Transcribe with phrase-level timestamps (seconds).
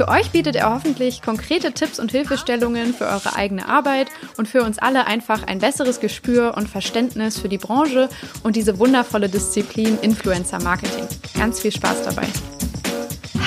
[0.00, 4.62] Für euch bietet er hoffentlich konkrete Tipps und Hilfestellungen für eure eigene Arbeit und für
[4.62, 8.08] uns alle einfach ein besseres Gespür und Verständnis für die Branche
[8.42, 11.06] und diese wundervolle Disziplin Influencer Marketing.
[11.36, 12.26] Ganz viel Spaß dabei.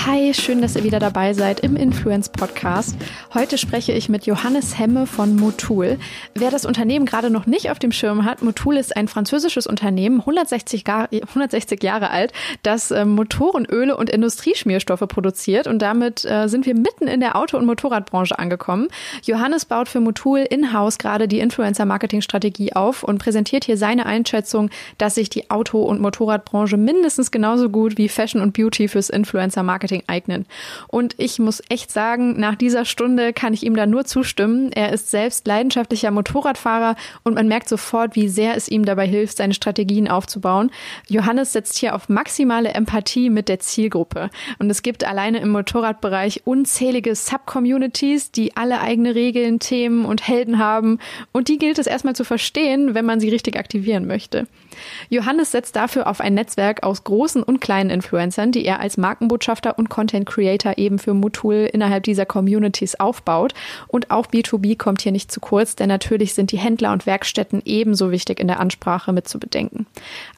[0.06, 2.98] Hi, schön, dass ihr wieder dabei seid im Influence Podcast.
[3.34, 5.98] Heute spreche ich mit Johannes Hemme von Motul.
[6.36, 10.20] Wer das Unternehmen gerade noch nicht auf dem Schirm hat, Motul ist ein französisches Unternehmen,
[10.20, 16.76] 160, 160 Jahre alt, das äh, Motorenöle und Industrieschmierstoffe produziert und damit äh, sind wir
[16.76, 18.90] mitten in der Auto- und Motorradbranche angekommen.
[19.24, 25.16] Johannes baut für Motul in-house gerade die Influencer-Marketing-Strategie auf und präsentiert hier seine Einschätzung, dass
[25.16, 30.04] sich die Auto- und Motorradbranche mindestens genauso gut wie Fashion und Beauty fürs Influencer-Marketing Marketing
[30.08, 30.46] eignen.
[30.88, 34.72] Und ich muss echt sagen, nach dieser Stunde kann ich ihm da nur zustimmen.
[34.72, 39.38] Er ist selbst leidenschaftlicher Motorradfahrer und man merkt sofort, wie sehr es ihm dabei hilft,
[39.38, 40.72] seine Strategien aufzubauen.
[41.08, 44.30] Johannes setzt hier auf maximale Empathie mit der Zielgruppe.
[44.60, 50.58] Und es gibt alleine im Motorradbereich unzählige Sub-Communities, die alle eigene Regeln, Themen und Helden
[50.60, 51.00] haben.
[51.32, 54.48] Und die gilt es erstmal zu verstehen, wenn man sie richtig aktivieren möchte.
[55.10, 59.78] Johannes setzt dafür auf ein Netzwerk aus großen und kleinen Influencern, die er als Markenbotschafter
[59.78, 63.54] und Content Creator eben für Mutul innerhalb dieser Communities aufbaut.
[63.88, 67.62] Und auch B2B kommt hier nicht zu kurz, denn natürlich sind die Händler und Werkstätten
[67.66, 69.86] ebenso wichtig in der Ansprache mit zu bedenken.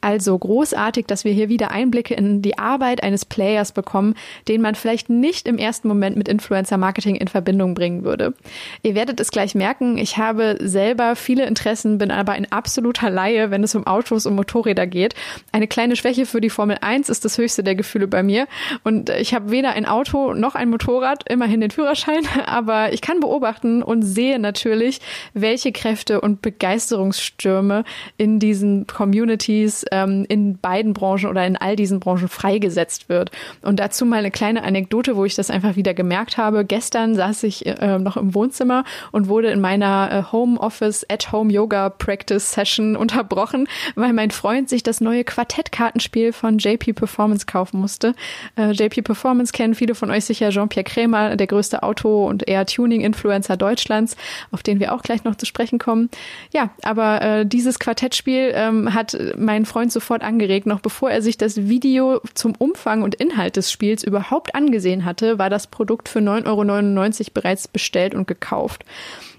[0.00, 4.14] Also großartig, dass wir hier wieder Einblicke in die Arbeit eines Players bekommen,
[4.48, 8.34] den man vielleicht nicht im ersten Moment mit Influencer Marketing in Verbindung bringen würde.
[8.82, 13.50] Ihr werdet es gleich merken, ich habe selber viele Interessen, bin aber ein absoluter Laie,
[13.50, 15.14] wenn es um Autos um Motorräder geht.
[15.52, 18.46] Eine kleine Schwäche für die Formel 1 ist das höchste der Gefühle bei mir.
[18.84, 23.20] Und ich habe weder ein Auto noch ein Motorrad, immerhin den Führerschein, aber ich kann
[23.20, 25.00] beobachten und sehe natürlich,
[25.34, 27.84] welche Kräfte und Begeisterungsstürme
[28.16, 33.30] in diesen Communities, ähm, in beiden Branchen oder in all diesen Branchen freigesetzt wird.
[33.62, 36.64] Und dazu mal eine kleine Anekdote, wo ich das einfach wieder gemerkt habe.
[36.64, 41.32] Gestern saß ich äh, noch im Wohnzimmer und wurde in meiner äh, Home Office at
[41.32, 47.46] Home Yoga Practice Session unterbrochen, weil mein Freund sich das neue Quartettkartenspiel von JP Performance
[47.46, 48.14] kaufen musste.
[48.56, 52.66] Äh, JP Performance kennen viele von euch sicher Jean-Pierre Krämer, der größte Auto- und eher
[52.66, 54.16] Tuning-Influencer Deutschlands,
[54.50, 56.10] auf den wir auch gleich noch zu sprechen kommen.
[56.52, 60.66] Ja, aber äh, dieses Quartettspiel ähm, hat mein Freund sofort angeregt.
[60.66, 65.38] Noch bevor er sich das Video zum Umfang und Inhalt des Spiels überhaupt angesehen hatte,
[65.38, 68.84] war das Produkt für 9,99 Euro bereits bestellt und gekauft.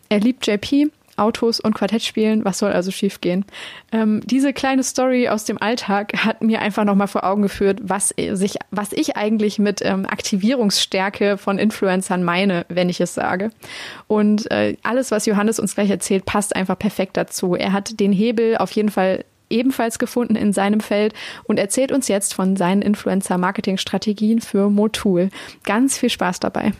[0.09, 2.45] Er liebt JP, Autos und Quartett spielen.
[2.45, 3.45] Was soll also schiefgehen?
[3.91, 8.13] Ähm, diese kleine Story aus dem Alltag hat mir einfach nochmal vor Augen geführt, was,
[8.31, 13.51] sich, was ich eigentlich mit ähm, Aktivierungsstärke von Influencern meine, wenn ich es sage.
[14.07, 17.55] Und äh, alles, was Johannes uns gleich erzählt, passt einfach perfekt dazu.
[17.55, 21.13] Er hat den Hebel auf jeden Fall ebenfalls gefunden in seinem Feld
[21.45, 25.29] und erzählt uns jetzt von seinen Influencer-Marketing-Strategien für Motul.
[25.63, 26.73] Ganz viel Spaß dabei.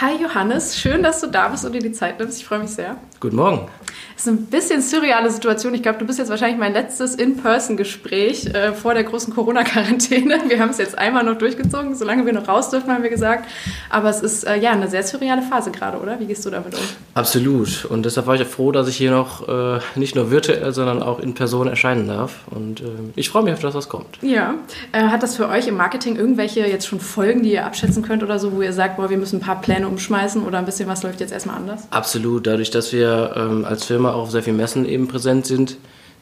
[0.00, 2.38] Hi Johannes, schön, dass du da bist und dir die Zeit nimmst.
[2.38, 2.96] Ich freue mich sehr.
[3.20, 3.68] Guten Morgen.
[4.14, 5.74] Das ist ein bisschen surreale Situation.
[5.74, 10.40] Ich glaube, du bist jetzt wahrscheinlich mein letztes In-Person-Gespräch äh, vor der großen Corona-Quarantäne.
[10.48, 13.48] Wir haben es jetzt einmal noch durchgezogen, solange wir noch raus dürfen, haben wir gesagt.
[13.88, 16.20] Aber es ist äh, ja eine sehr surreale Phase gerade, oder?
[16.20, 16.80] Wie gehst du damit um?
[17.14, 17.86] Absolut.
[17.86, 21.18] Und deshalb war ich froh, dass ich hier noch äh, nicht nur virtuell, sondern auch
[21.18, 22.40] in Person erscheinen darf.
[22.50, 22.84] Und äh,
[23.16, 24.18] ich freue mich auf das, was kommt.
[24.22, 24.54] Ja.
[24.92, 28.22] Äh, hat das für euch im Marketing irgendwelche jetzt schon Folgen, die ihr abschätzen könnt
[28.22, 30.88] oder so, wo ihr sagt, boah, wir müssen ein paar Pläne umschmeißen oder ein bisschen
[30.88, 31.88] was läuft jetzt erstmal anders?
[31.90, 32.46] Absolut.
[32.46, 35.76] Dadurch, dass wir ähm, als Firma auch auf sehr vielen Messen eben präsent sind,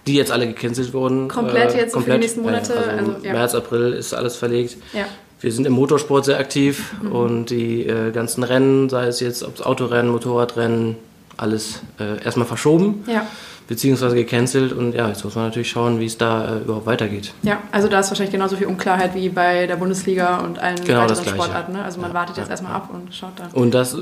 [0.07, 1.29] die jetzt alle gecancelt wurden.
[1.29, 2.77] Komplett jetzt komplett, für die nächsten Monate?
[2.77, 3.33] Also, also ja.
[3.33, 4.77] März, April ist alles verlegt.
[4.93, 5.07] Ja.
[5.41, 7.13] Wir sind im Motorsport sehr aktiv mhm.
[7.13, 10.97] und die äh, ganzen Rennen, sei es jetzt ob Autorennen, Motorradrennen,
[11.37, 13.05] alles äh, erstmal verschoben.
[13.07, 13.27] Ja.
[13.69, 17.35] Beziehungsweise gecancelt und ja, jetzt muss man natürlich schauen, wie es da äh, überhaupt weitergeht.
[17.43, 21.03] Ja, also da ist wahrscheinlich genauso viel Unklarheit wie bei der Bundesliga und allen genau
[21.03, 21.73] weiteren Sportarten.
[21.75, 21.85] Ne?
[21.85, 23.49] Also man ja, wartet jetzt ja, erstmal ab und schaut da.
[23.53, 23.97] Und das,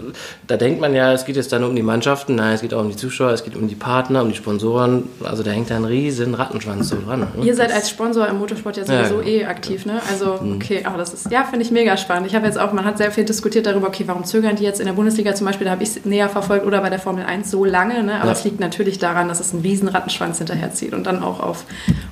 [0.46, 2.80] da denkt man ja, es geht jetzt dann um die Mannschaften, nein, es geht auch
[2.80, 5.08] um die Zuschauer, es geht um die Partner, um die Sponsoren.
[5.24, 7.20] Also da hängt da ein riesen Rattenschwanz so dran.
[7.20, 7.26] Ne?
[7.42, 10.00] Ihr seid als Sponsor im Motorsport ja sowieso ja, eh aktiv, ne?
[10.08, 10.56] Also mhm.
[10.56, 12.28] okay, aber das ist, ja, finde ich mega spannend.
[12.28, 14.78] Ich habe jetzt auch, man hat sehr viel diskutiert darüber, okay, warum zögern die jetzt
[14.78, 17.24] in der Bundesliga zum Beispiel, da habe ich es näher verfolgt oder bei der Formel
[17.24, 18.22] 1 so lange, ne?
[18.22, 21.40] Aber es liegt natürlich daran, dass es ein riesen Rattenschwanz Rattenschwanz hinterherzieht und dann auch
[21.40, 21.64] auf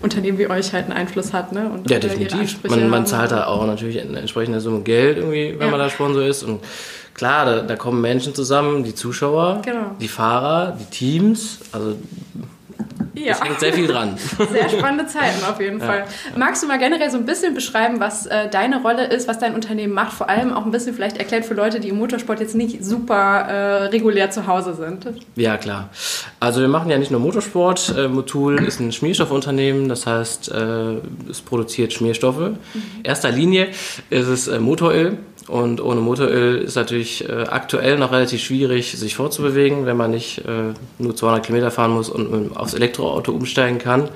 [0.02, 1.52] Unternehmen wie euch halt einen Einfluss hat.
[1.52, 1.70] Ne?
[1.72, 2.58] Und ja, definitiv.
[2.68, 5.70] Man, man, zahlt da auch natürlich eine entsprechende Summe Geld, irgendwie, wenn ja.
[5.70, 6.42] man da Sponsor ist.
[6.42, 6.60] Und
[7.14, 9.92] klar, da, da kommen Menschen zusammen, die Zuschauer, genau.
[10.00, 11.60] die Fahrer, die Teams.
[11.72, 11.96] Also
[13.14, 13.32] ja.
[13.32, 14.16] Es hängt sehr viel dran.
[14.16, 15.86] Sehr spannende Zeiten auf jeden ja.
[15.86, 16.04] Fall.
[16.36, 19.54] Magst du mal generell so ein bisschen beschreiben, was äh, deine Rolle ist, was dein
[19.54, 20.12] Unternehmen macht?
[20.12, 23.14] Vor allem auch ein bisschen vielleicht erklärt für Leute, die im Motorsport jetzt nicht super
[23.14, 25.06] äh, regulär zu Hause sind.
[25.36, 25.90] Ja, klar.
[26.40, 27.94] Also wir machen ja nicht nur Motorsport.
[27.96, 30.96] Äh, Motul ist ein Schmierstoffunternehmen, das heißt, äh,
[31.30, 32.38] es produziert Schmierstoffe.
[32.38, 32.58] Mhm.
[33.02, 33.68] Erster Linie
[34.10, 35.18] ist es äh, Motoröl.
[35.48, 40.38] Und ohne Motoröl ist natürlich äh, aktuell noch relativ schwierig, sich vorzubewegen, wenn man nicht
[40.38, 44.08] äh, nur 200 Kilometer fahren muss und aufs Elektroauto umsteigen kann.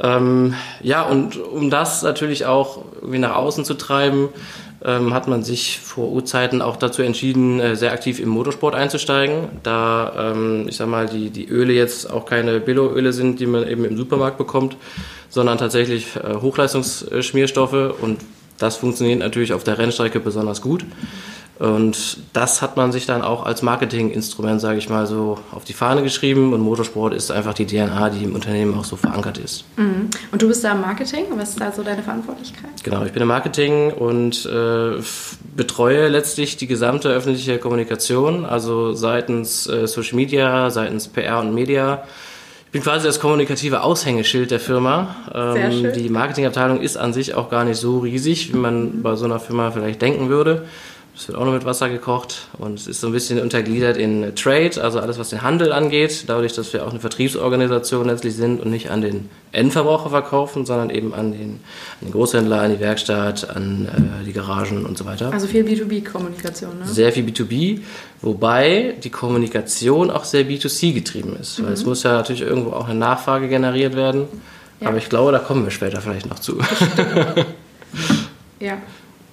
[0.00, 4.28] Ähm, ja, und um das natürlich auch irgendwie nach außen zu treiben,
[4.84, 9.48] ähm, hat man sich vor Urzeiten auch dazu entschieden, äh, sehr aktiv im Motorsport einzusteigen.
[9.64, 13.66] Da, ähm, ich sag mal, die, die Öle jetzt auch keine Billo-Öle sind, die man
[13.66, 14.76] eben im Supermarkt bekommt,
[15.28, 18.18] sondern tatsächlich äh, Hochleistungsschmierstoffe und
[18.58, 20.84] das funktioniert natürlich auf der Rennstrecke besonders gut.
[21.58, 25.72] Und das hat man sich dann auch als Marketinginstrument, sage ich mal, so auf die
[25.72, 26.52] Fahne geschrieben.
[26.52, 29.64] Und Motorsport ist einfach die DNA, die im Unternehmen auch so verankert ist.
[29.76, 30.08] Mhm.
[30.30, 31.24] Und du bist da im Marketing?
[31.36, 32.70] Was ist da so deine Verantwortlichkeit?
[32.84, 35.02] Genau, ich bin im Marketing und äh,
[35.56, 42.04] betreue letztlich die gesamte öffentliche Kommunikation, also seitens äh, Social Media, seitens PR und Media
[42.68, 45.16] ich bin quasi das kommunikative Aushängeschild der Firma.
[45.34, 49.24] Ähm, die Marketingabteilung ist an sich auch gar nicht so riesig, wie man bei so
[49.24, 50.66] einer Firma vielleicht denken würde.
[51.18, 54.36] Es wird auch noch mit Wasser gekocht und es ist so ein bisschen untergliedert in
[54.36, 56.24] Trade, also alles, was den Handel angeht.
[56.28, 60.90] Dadurch, dass wir auch eine Vertriebsorganisation letztlich sind und nicht an den Endverbraucher verkaufen, sondern
[60.90, 61.58] eben an den, an
[62.02, 63.88] den Großhändler, an die Werkstatt, an
[64.22, 65.32] äh, die Garagen und so weiter.
[65.32, 66.86] Also viel B2B-Kommunikation, ne?
[66.86, 67.80] Sehr viel B2B,
[68.22, 71.58] wobei die Kommunikation auch sehr B2C getrieben ist.
[71.58, 71.66] Mhm.
[71.66, 74.28] Weil es muss ja natürlich irgendwo auch eine Nachfrage generiert werden.
[74.78, 74.90] Ja.
[74.90, 76.60] Aber ich glaube, da kommen wir später vielleicht noch zu.
[78.60, 78.78] ja,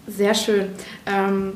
[0.08, 0.70] sehr schön.
[1.06, 1.54] Ähm,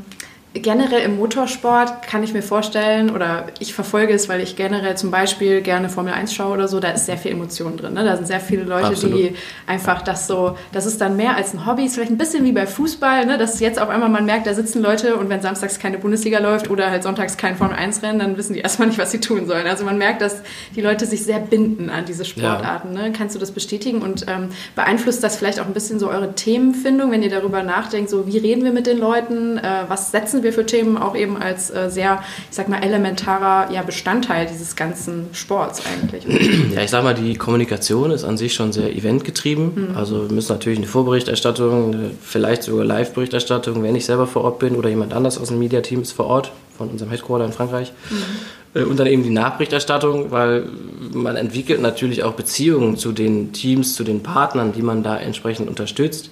[0.53, 5.11] generell im Motorsport kann ich mir vorstellen, oder ich verfolge es, weil ich generell zum
[5.11, 7.93] Beispiel gerne Formel 1 schaue oder so, da ist sehr viel Emotion drin.
[7.93, 8.03] Ne?
[8.03, 9.17] Da sind sehr viele Leute, Absolut.
[9.17, 9.35] die
[9.67, 12.51] einfach das so, das ist dann mehr als ein Hobby, ist vielleicht ein bisschen wie
[12.51, 13.37] bei Fußball, ne?
[13.37, 16.71] dass jetzt auf einmal man merkt, da sitzen Leute und wenn samstags keine Bundesliga läuft
[16.71, 19.45] oder halt sonntags kein Formel 1 Rennen, dann wissen die erstmal nicht, was sie tun
[19.45, 19.67] sollen.
[19.67, 20.41] Also man merkt, dass
[20.75, 22.95] die Leute sich sehr binden an diese Sportarten.
[22.95, 23.03] Ja.
[23.03, 23.13] Ne?
[23.15, 27.11] Kannst du das bestätigen und ähm, beeinflusst das vielleicht auch ein bisschen so eure Themenfindung,
[27.11, 30.43] wenn ihr darüber nachdenkt, so wie reden wir mit den Leuten, äh, was setzen setzen
[30.43, 34.75] wir für Themen auch eben als äh, sehr, ich sag mal, elementarer ja, Bestandteil dieses
[34.75, 36.25] ganzen Sports eigentlich.
[36.75, 39.89] Ja, ich sag mal, die Kommunikation ist an sich schon sehr eventgetrieben.
[39.89, 39.97] Mhm.
[39.97, 44.59] Also wir müssen natürlich eine Vorberichterstattung, eine vielleicht sogar Live-Berichterstattung, wenn ich selber vor Ort
[44.59, 47.91] bin oder jemand anders aus dem Media-Team ist vor Ort, von unserem Headquarter in Frankreich.
[48.09, 48.79] Mhm.
[48.79, 50.69] Äh, und dann eben die Nachberichterstattung, weil
[51.13, 55.69] man entwickelt natürlich auch Beziehungen zu den Teams, zu den Partnern, die man da entsprechend
[55.69, 56.29] unterstützt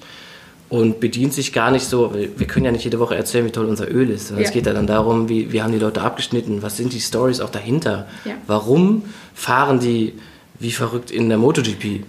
[0.70, 3.66] und bedient sich gar nicht so, wir können ja nicht jede Woche erzählen, wie toll
[3.66, 4.32] unser Öl ist.
[4.32, 4.38] Ja.
[4.38, 7.40] Es geht ja dann darum, wie, wie haben die Leute abgeschnitten, was sind die Stories
[7.40, 8.34] auch dahinter, ja.
[8.48, 9.04] warum
[9.34, 10.14] fahren die
[10.60, 12.04] wie verrückt in der MotoGP.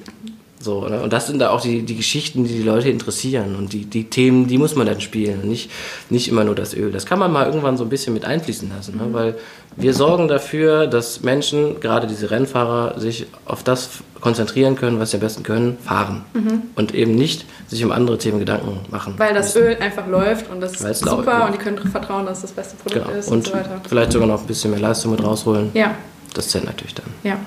[0.60, 1.00] So, ne?
[1.02, 4.05] Und das sind da auch die, die Geschichten, die die Leute interessieren und die, die
[4.05, 5.70] Themen, die muss man dann spielen und nicht,
[6.10, 6.90] nicht immer nur das Öl.
[6.90, 9.06] Das kann man mal irgendwann so ein bisschen mit einfließen lassen, ne?
[9.12, 9.37] weil
[9.76, 13.90] wir sorgen dafür, dass Menschen, gerade diese Rennfahrer, sich auf das
[14.21, 16.25] konzentrieren können, was sie am besten können, fahren.
[16.35, 16.62] Mhm.
[16.75, 19.14] Und eben nicht sich um andere Themen Gedanken machen.
[19.16, 19.68] Weil das müssen.
[19.68, 23.06] Öl einfach läuft und das ist super und die können vertrauen, dass das beste Produkt
[23.06, 23.18] genau.
[23.18, 23.80] ist und, und so weiter.
[23.88, 25.71] Vielleicht sogar noch ein bisschen mehr Leistung mit rausholen.
[25.75, 25.94] Ja.
[26.35, 27.06] Das zählt natürlich dann.
[27.23, 27.38] Ja.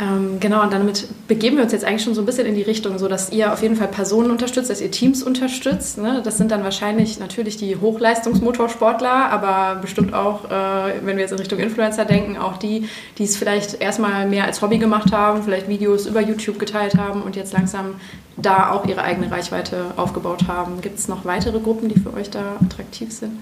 [0.00, 2.62] Ähm, genau, und damit begeben wir uns jetzt eigentlich schon so ein bisschen in die
[2.62, 5.98] Richtung, so dass ihr auf jeden Fall Personen unterstützt, dass ihr Teams unterstützt.
[5.98, 6.20] Ne?
[6.24, 11.38] Das sind dann wahrscheinlich natürlich die Hochleistungsmotorsportler, aber bestimmt auch, äh, wenn wir jetzt in
[11.38, 15.68] Richtung Influencer denken, auch die, die es vielleicht erstmal mehr als Hobby gemacht haben, vielleicht
[15.68, 17.94] Videos über YouTube geteilt haben und jetzt langsam
[18.36, 20.80] da auch ihre eigene Reichweite aufgebaut haben.
[20.80, 23.38] Gibt es noch weitere Gruppen, die für euch da attraktiv sind?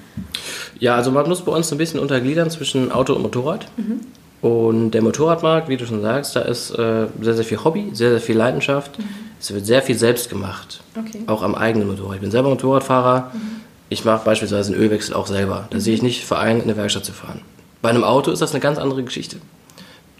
[0.78, 3.68] Ja, also man muss bei uns ein bisschen untergliedern zwischen Auto und Motorrad.
[3.78, 4.00] Mhm.
[4.42, 8.11] Und der Motorradmarkt, wie du schon sagst, da ist äh, sehr, sehr viel Hobby, sehr,
[8.11, 8.99] sehr viel Leidenschaft.
[8.99, 9.04] Mhm.
[9.40, 10.82] Es wird sehr viel selbst gemacht.
[10.99, 11.22] Okay.
[11.28, 12.16] Auch am eigenen Motorrad.
[12.16, 13.30] Ich bin selber Motorradfahrer.
[13.32, 13.40] Mhm.
[13.88, 15.68] Ich mache beispielsweise einen Ölwechsel auch selber.
[15.70, 15.80] Da mhm.
[15.80, 17.42] sehe ich nicht Verein, in eine Werkstatt zu fahren.
[17.82, 19.37] Bei einem Auto ist das eine ganz andere Geschichte.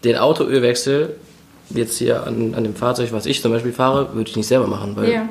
[0.05, 1.17] Den Autoölwechsel
[1.69, 4.67] jetzt hier an, an dem Fahrzeug, was ich zum Beispiel fahre, würde ich nicht selber
[4.67, 5.29] machen, weil ja.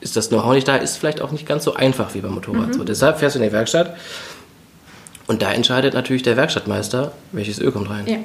[0.00, 2.68] ist das Know-how nicht da, ist vielleicht auch nicht ganz so einfach wie beim Motorrad.
[2.68, 2.72] Mhm.
[2.72, 3.94] So, deshalb fährst du in die Werkstatt
[5.26, 8.06] und da entscheidet natürlich der Werkstattmeister, welches Öl kommt rein.
[8.06, 8.16] Ja.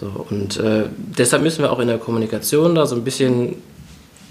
[0.00, 3.56] So, und äh, deshalb müssen wir auch in der Kommunikation da so ein bisschen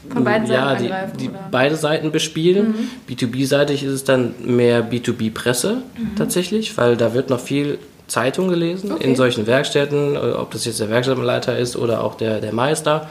[0.09, 2.89] von beiden Seiten ja, die, die beide Seiten bespielen.
[3.07, 3.13] Mhm.
[3.13, 6.15] B2B-seitig ist es dann mehr B2B-Presse mhm.
[6.15, 9.03] tatsächlich, weil da wird noch viel Zeitung gelesen okay.
[9.03, 13.09] in solchen Werkstätten, äh, ob das jetzt der Werkstattleiter ist oder auch der, der Meister.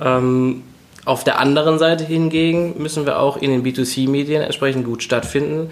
[0.00, 0.62] Ähm,
[1.04, 5.70] auf der anderen Seite hingegen müssen wir auch in den B2C-Medien entsprechend gut stattfinden,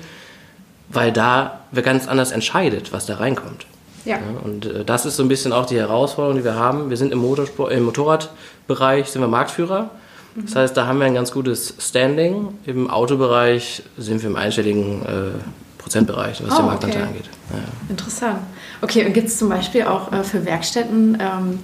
[0.94, 3.66] weil da wer ganz anders entscheidet, was da reinkommt.
[4.04, 4.16] Ja.
[4.16, 6.90] ja und äh, das ist so ein bisschen auch die Herausforderung, die wir haben.
[6.90, 9.90] Wir sind im, Motorsport, im Motorradbereich sind wir Marktführer.
[10.34, 10.46] Mhm.
[10.46, 12.58] Das heißt, da haben wir ein ganz gutes Standing.
[12.66, 15.30] Im Autobereich sind wir im einstelligen äh,
[15.78, 17.08] Prozentbereich, was oh, den Marktanteil okay.
[17.08, 17.30] angeht.
[17.50, 17.58] Ja.
[17.90, 18.38] Interessant.
[18.80, 21.58] Okay, und gibt es zum Beispiel auch äh, für Werkstätten, ähm,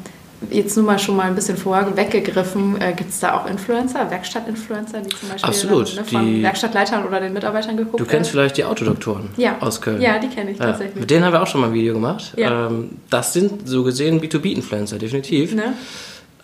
[0.51, 4.11] jetzt nur mal schon mal ein bisschen vorher weggegriffen, äh, gibt es da auch Influencer,
[4.11, 8.05] Werkstattinfluencer, die zum Beispiel Absolut, dann, ne, von die, Werkstattleitern oder den Mitarbeitern geguckt Du
[8.05, 8.45] kennst werden?
[8.45, 9.57] vielleicht die Autodoktoren ja.
[9.61, 10.01] aus Köln.
[10.01, 10.67] Ja, die kenne ich ja.
[10.67, 10.97] tatsächlich.
[10.97, 12.33] Mit denen haben wir auch schon mal ein Video gemacht.
[12.37, 12.69] Ja.
[12.69, 15.55] Ähm, das sind so gesehen B2B-Influencer, definitiv.
[15.55, 15.75] Ne?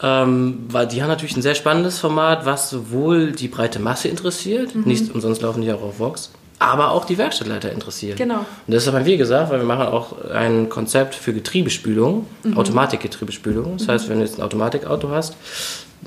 [0.03, 4.75] Ähm, weil die haben natürlich ein sehr spannendes Format, was sowohl die breite Masse interessiert,
[4.75, 4.83] mhm.
[4.83, 8.17] nicht umsonst laufen die auch auf Vox, aber auch die Werkstattleiter interessiert.
[8.17, 8.39] Genau.
[8.39, 12.57] Und deshalb haben wir gesagt, weil wir machen auch ein Konzept für Getriebespülung, mhm.
[12.57, 13.77] Automatikgetriebespülung.
[13.77, 13.93] Das mhm.
[13.93, 15.37] heißt, wenn du jetzt ein Automatikauto hast,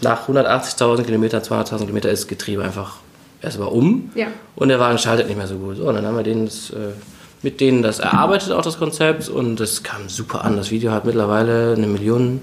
[0.02, 2.98] nach 180.000 Kilometern, 200.000 Kilometer ist das Getriebe einfach
[3.42, 4.28] erstmal um ja.
[4.56, 5.78] und der Wagen schaltet nicht mehr so gut.
[5.78, 6.94] So, und dann haben wir denen das, äh,
[7.42, 10.58] mit denen das erarbeitet, auch das Konzept, und das kam super an.
[10.58, 12.42] Das Video hat mittlerweile eine Million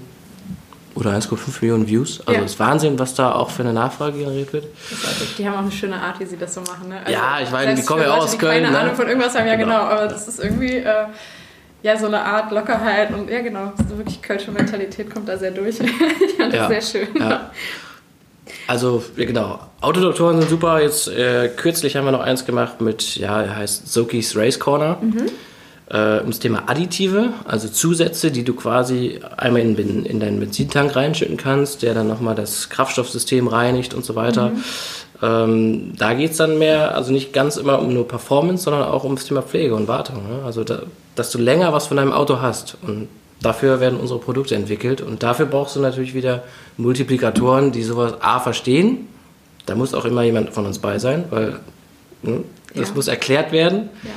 [0.97, 2.21] oder 1,5 Millionen Views.
[2.25, 2.45] Also ja.
[2.45, 4.65] ist Wahnsinn, was da auch für eine Nachfrage generiert wird.
[5.37, 6.89] Die haben auch eine schöne Art, wie sie das so machen.
[6.89, 6.99] Ne?
[6.99, 8.63] Also ja, ich meine, die kommen ja auch aus Köln.
[8.63, 8.79] Keine ne?
[8.79, 11.05] Ahnung von irgendwas haben, ja genau, genau aber das ist irgendwie äh,
[11.83, 15.51] ja so eine Art Lockerheit und ja genau, so wirklich kölsche Mentalität kommt da sehr
[15.51, 15.79] durch.
[15.79, 17.07] ich fand das sehr schön.
[17.19, 17.51] Ja.
[18.65, 19.59] Also, ja, genau.
[19.79, 20.81] Autodoktoren sind super.
[20.81, 24.97] Jetzt äh, kürzlich haben wir noch eins gemacht mit, ja, er heißt Zokis Race Corner.
[24.99, 25.29] Mhm
[25.89, 31.37] äh, ums Thema Additive, also Zusätze, die du quasi einmal in, in deinen Benzintank reinschütten
[31.37, 34.49] kannst, der dann nochmal das Kraftstoffsystem reinigt und so weiter.
[34.49, 34.63] Mhm.
[35.21, 39.03] Ähm, da geht es dann mehr, also nicht ganz immer um nur Performance, sondern auch
[39.03, 40.17] ums Thema Pflege und Wartung.
[40.27, 40.43] Ne?
[40.45, 40.83] Also, da,
[41.15, 42.77] dass du länger was von deinem Auto hast.
[42.85, 43.07] Und
[43.41, 45.01] dafür werden unsere Produkte entwickelt.
[45.01, 46.43] Und dafür brauchst du natürlich wieder
[46.75, 49.07] Multiplikatoren, die sowas A verstehen.
[49.65, 51.59] Da muss auch immer jemand von uns bei sein, weil
[52.21, 52.43] ne,
[52.75, 52.95] das ja.
[52.95, 53.89] muss erklärt werden.
[54.03, 54.11] Ja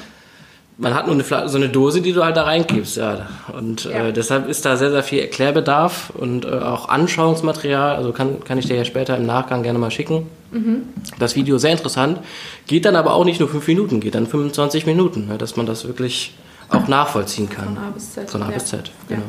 [0.80, 2.96] man hat nur eine, so eine Dose, die du halt da reingibst.
[2.96, 3.28] Ja.
[3.52, 4.08] Und äh, ja.
[4.08, 7.96] Äh, deshalb ist da sehr, sehr viel Erklärbedarf und äh, auch Anschauungsmaterial.
[7.96, 10.26] Also kann, kann ich dir ja später im Nachgang gerne mal schicken.
[10.50, 10.82] Mhm.
[11.18, 12.18] Das Video sehr interessant.
[12.66, 15.66] Geht dann aber auch nicht nur fünf Minuten, geht dann 25 Minuten, ne, dass man
[15.66, 16.34] das wirklich
[16.70, 17.66] auch nachvollziehen kann.
[17.66, 18.30] Von A bis Z.
[18.30, 19.22] Von A bis Z, genau.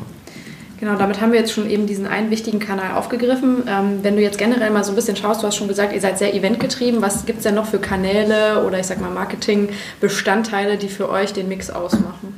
[0.82, 3.62] Genau, damit haben wir jetzt schon eben diesen einen wichtigen Kanal aufgegriffen.
[3.68, 6.00] Ähm, wenn du jetzt generell mal so ein bisschen schaust, du hast schon gesagt, ihr
[6.00, 7.00] seid sehr eventgetrieben.
[7.00, 11.32] Was gibt es denn noch für Kanäle oder ich sag mal Marketing-Bestandteile, die für euch
[11.32, 12.34] den Mix ausmachen?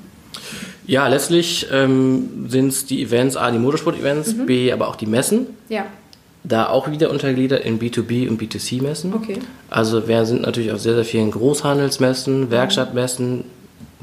[0.86, 4.44] Ja, letztlich ähm, sind es die Events, A, die Motorsport-Events, mhm.
[4.44, 5.46] B, aber auch die Messen.
[5.70, 5.86] Ja.
[6.42, 9.14] Da auch wieder untergliedert in B2B und B2C-Messen.
[9.14, 9.38] Okay.
[9.70, 13.44] Also wir sind natürlich auf sehr, sehr vielen Großhandelsmessen, Werkstattmessen,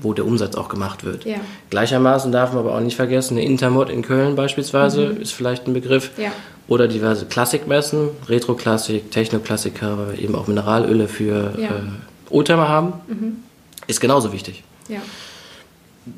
[0.01, 1.25] wo der Umsatz auch gemacht wird.
[1.25, 1.38] Ja.
[1.70, 5.22] Gleichermaßen darf man aber auch nicht vergessen, eine Intermod in Köln beispielsweise mhm.
[5.22, 6.12] ist vielleicht ein Begriff.
[6.17, 6.31] Ja.
[6.67, 11.70] Oder diverse Klassikmessen, Retro-Klassik, Techno-Klassiker, eben auch Mineralöle für ja.
[11.70, 12.93] äh, Oldtimer haben.
[13.08, 13.38] Mhm.
[13.88, 14.63] Ist genauso wichtig.
[14.88, 15.01] Ja.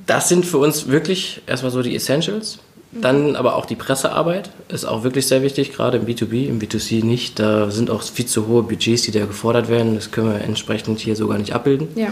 [0.06, 2.60] Das sind für uns wirklich erstmal so die Essentials.
[2.92, 3.02] Mhm.
[3.02, 7.04] Dann aber auch die Pressearbeit ist auch wirklich sehr wichtig, gerade im B2B, im B2C
[7.04, 7.40] nicht.
[7.40, 9.96] Da sind auch viel zu hohe Budgets, die da gefordert werden.
[9.96, 11.88] Das können wir entsprechend hier sogar nicht abbilden.
[11.96, 12.10] Ja.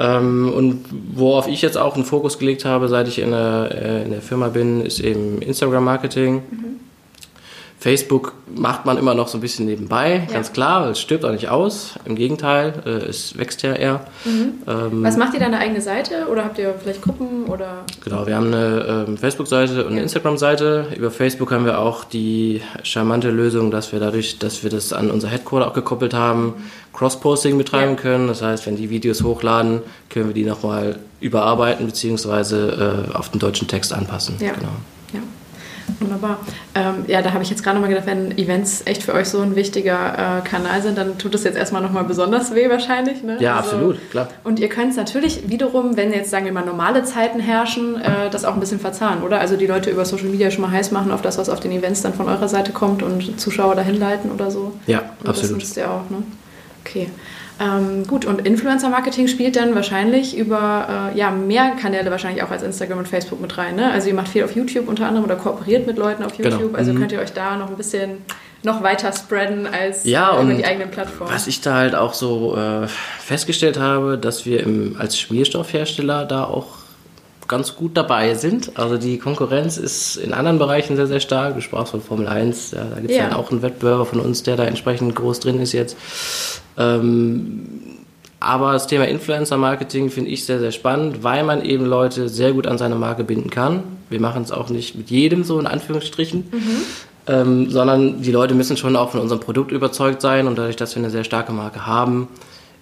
[0.00, 4.02] Ähm, und worauf ich jetzt auch einen Fokus gelegt habe, seit ich in der, äh,
[4.04, 6.34] in der Firma bin, ist eben Instagram-Marketing.
[6.36, 6.80] Mhm.
[7.80, 10.34] Facebook macht man immer noch so ein bisschen nebenbei, ja.
[10.34, 11.94] ganz klar, es stirbt auch nicht aus.
[12.04, 14.06] Im Gegenteil, äh, es wächst ja eher.
[14.26, 14.52] Mhm.
[14.68, 17.84] Ähm, Was macht ihr da eine eigene Seite oder habt ihr vielleicht Gruppen oder?
[18.04, 20.88] Genau, wir haben eine ähm, Facebook-Seite und eine Instagram-Seite.
[20.94, 25.10] Über Facebook haben wir auch die charmante Lösung, dass wir dadurch, dass wir das an
[25.10, 26.52] unser Headquarter auch gekoppelt haben,
[26.92, 28.02] Cross-Posting betreiben ja.
[28.02, 28.28] können.
[28.28, 32.56] Das heißt, wenn die Videos hochladen, können wir die nochmal überarbeiten bzw.
[32.56, 34.36] Äh, auf den deutschen Text anpassen.
[34.38, 34.52] Ja.
[34.52, 34.68] Genau.
[35.98, 36.38] Wunderbar.
[36.74, 39.40] Ähm, ja, da habe ich jetzt gerade nochmal gedacht, wenn Events echt für euch so
[39.40, 43.22] ein wichtiger äh, Kanal sind, dann tut es jetzt erstmal nochmal besonders weh wahrscheinlich.
[43.22, 43.36] Ne?
[43.40, 44.28] Ja, also, absolut, klar.
[44.44, 48.30] Und ihr könnt es natürlich wiederum, wenn jetzt, sagen wir mal, normale Zeiten herrschen, äh,
[48.30, 49.40] das auch ein bisschen verzahnen, oder?
[49.40, 51.72] Also die Leute über Social Media schon mal heiß machen auf das, was auf den
[51.72, 54.72] Events dann von eurer Seite kommt und Zuschauer dahin leiten oder so.
[54.86, 55.56] Ja, oder absolut.
[55.56, 56.22] Das wisst ihr auch, ne?
[56.84, 57.08] Okay.
[57.60, 62.62] Ähm, gut, und Influencer-Marketing spielt dann wahrscheinlich über äh, ja, mehr Kanäle wahrscheinlich auch als
[62.62, 63.76] Instagram und Facebook mit rein.
[63.76, 63.90] Ne?
[63.92, 66.48] Also ihr macht viel auf YouTube unter anderem oder kooperiert mit Leuten auf genau.
[66.48, 66.68] YouTube.
[66.68, 66.78] Genau.
[66.78, 67.00] Also mhm.
[67.00, 68.18] könnt ihr euch da noch ein bisschen
[68.62, 71.32] noch weiter spreaden als ja, über die eigenen Plattformen.
[71.32, 76.44] Was ich da halt auch so äh, festgestellt habe, dass wir im, als Schmierstoffhersteller da
[76.44, 76.79] auch
[77.50, 78.78] ganz gut dabei sind.
[78.78, 81.56] Also die Konkurrenz ist in anderen Bereichen sehr, sehr stark.
[81.56, 83.30] Du sprachst von Formel 1, ja, da gibt es ja.
[83.30, 85.96] ja auch einen Wettbewerber von uns, der da entsprechend groß drin ist jetzt.
[86.78, 87.68] Ähm,
[88.38, 92.66] aber das Thema Influencer-Marketing finde ich sehr, sehr spannend, weil man eben Leute sehr gut
[92.66, 93.82] an seine Marke binden kann.
[94.08, 96.48] Wir machen es auch nicht mit jedem so in Anführungsstrichen.
[96.50, 96.82] Mhm.
[97.26, 100.94] Ähm, sondern die Leute müssen schon auch von unserem Produkt überzeugt sein und dadurch, dass
[100.94, 102.28] wir eine sehr starke Marke haben,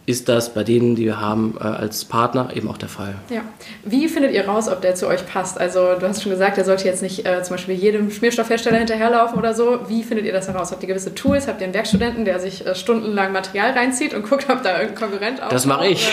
[0.09, 3.17] ist das bei denen, die wir haben, äh, als Partner eben auch der Fall.
[3.29, 3.43] Ja.
[3.85, 5.61] Wie findet ihr raus, ob der zu euch passt?
[5.61, 9.39] Also du hast schon gesagt, der sollte jetzt nicht äh, zum Beispiel jedem Schmierstoffhersteller hinterherlaufen
[9.39, 9.81] oder so.
[9.87, 10.73] Wie findet ihr das heraus?
[10.73, 11.47] Habt ihr gewisse Tools?
[11.47, 14.95] Habt ihr einen Werkstudenten, der sich äh, stundenlang Material reinzieht und guckt, ob da irgendein
[14.95, 15.53] Konkurrent auftaucht?
[15.53, 16.09] Das mache ich.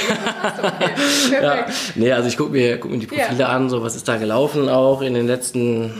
[0.57, 1.41] Okay.
[1.41, 1.65] ja.
[1.95, 3.47] Nee, also ich gucke mir, guck mir die Profile ja.
[3.47, 5.93] an, so was ist da gelaufen auch in den letzten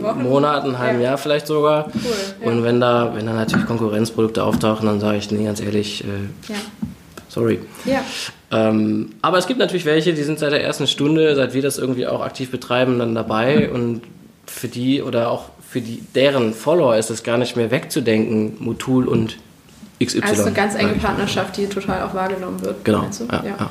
[0.00, 1.10] Monaten, Monaten halben ja.
[1.10, 1.88] Jahr vielleicht sogar.
[1.92, 2.48] Cool.
[2.48, 6.50] Und wenn da, wenn da natürlich Konkurrenzprodukte auftauchen, dann sage ich, nee, ganz ehrlich, äh,
[6.50, 6.56] ja
[7.34, 7.58] Sorry.
[7.84, 8.04] Ja.
[8.52, 11.78] Ähm, aber es gibt natürlich welche, die sind seit der ersten Stunde, seit wir das
[11.78, 14.02] irgendwie auch aktiv betreiben, dann dabei und
[14.46, 19.08] für die oder auch für die, deren Follower ist es gar nicht mehr wegzudenken, Motul
[19.08, 19.38] und
[20.00, 20.22] XY.
[20.22, 22.84] Also eine ganz enge Partnerschaft, die total auch wahrgenommen wird.
[22.84, 23.08] Genau.
[23.32, 23.70] Ja, ja.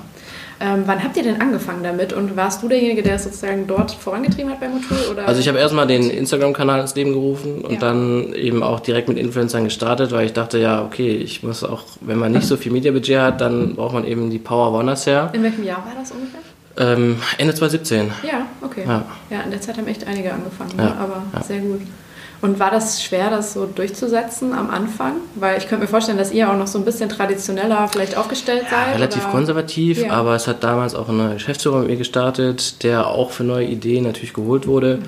[0.63, 3.91] Ähm, wann habt ihr denn angefangen damit und warst du derjenige, der es sozusagen dort
[3.91, 4.97] vorangetrieben hat bei Motul?
[5.11, 5.27] Oder?
[5.27, 7.79] Also ich habe erstmal den Instagram-Kanal ins Leben gerufen und ja.
[7.79, 11.83] dann eben auch direkt mit Influencern gestartet, weil ich dachte, ja, okay, ich muss auch,
[11.99, 15.31] wenn man nicht so viel Media-Budget hat, dann braucht man eben die Power Wonders her.
[15.33, 16.39] In welchem Jahr war das ungefähr?
[16.77, 18.11] Ähm, Ende 2017.
[18.23, 18.83] Ja, okay.
[18.87, 19.03] Ja.
[19.29, 19.41] ja.
[19.41, 20.85] in der Zeit haben echt einige angefangen, ja.
[20.85, 20.95] ne?
[20.97, 21.81] aber sehr gut.
[22.43, 25.13] Und war das schwer, das so durchzusetzen am Anfang?
[25.35, 28.63] Weil ich könnte mir vorstellen, dass ihr auch noch so ein bisschen traditioneller vielleicht aufgestellt
[28.69, 28.95] ja, seid.
[28.95, 29.31] Relativ oder?
[29.31, 30.11] konservativ, ja.
[30.11, 34.03] aber es hat damals auch ein Geschäftsführer mit mir gestartet, der auch für neue Ideen
[34.03, 34.97] natürlich geholt wurde.
[34.97, 35.03] Mhm.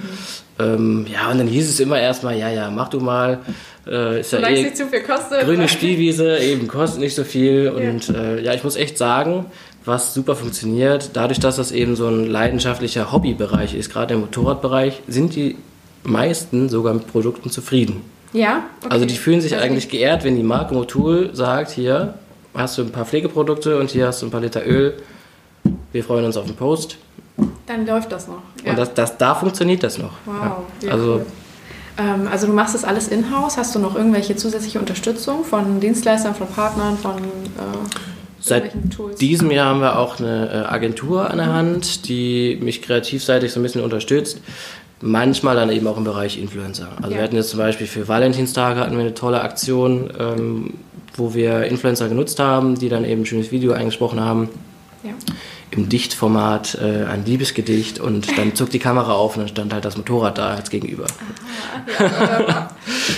[0.59, 3.39] Ähm, ja, und dann hieß es immer erstmal, ja, ja, mach du mal.
[3.85, 5.41] Äh, ist ja eh nicht zu viel kostet.
[5.41, 7.67] Grüne Spielwiese, eben kostet nicht so viel.
[7.67, 8.15] Und ja.
[8.15, 9.47] Äh, ja, ich muss echt sagen,
[9.83, 15.01] was super funktioniert, dadurch, dass das eben so ein leidenschaftlicher Hobbybereich ist, gerade im Motorradbereich,
[15.09, 15.57] sind die
[16.05, 18.01] meisten sogar mit Produkten zufrieden.
[18.33, 18.63] Ja.
[18.81, 18.89] Okay.
[18.89, 22.15] Also die fühlen sich das eigentlich geehrt, wenn die Marke Motul sagt, hier
[22.53, 24.95] hast du ein paar Pflegeprodukte und hier hast du ein paar Liter Öl.
[25.91, 26.97] Wir freuen uns auf den Post.
[27.65, 28.41] Dann läuft das noch.
[28.63, 28.71] Ja.
[28.71, 30.11] Und das, das, da funktioniert das noch.
[30.25, 30.63] Wow.
[30.81, 30.91] Ja.
[30.91, 31.25] Also, cool.
[31.97, 33.57] ähm, also du machst das alles in-house.
[33.57, 37.17] Hast du noch irgendwelche zusätzliche Unterstützung von Dienstleistern, von Partnern, von...
[37.17, 37.21] Äh
[38.39, 38.73] Seit
[39.19, 43.59] diesem Jahr haben wir auch eine äh, Agentur an der Hand, die mich kreativseitig so
[43.59, 44.39] ein bisschen unterstützt.
[45.01, 46.89] Manchmal dann eben auch im Bereich Influencer.
[46.97, 47.17] Also ja.
[47.17, 50.73] wir hatten jetzt zum Beispiel für Valentinstage hatten wir eine tolle Aktion, ähm,
[51.15, 54.49] wo wir Influencer genutzt haben, die dann eben ein schönes Video eingesprochen haben.
[55.03, 55.11] Ja
[55.71, 59.85] im Dichtformat äh, ein Liebesgedicht und dann zog die Kamera auf und dann stand halt
[59.85, 61.05] das Motorrad da als gegenüber.
[61.99, 62.69] Aha, ja,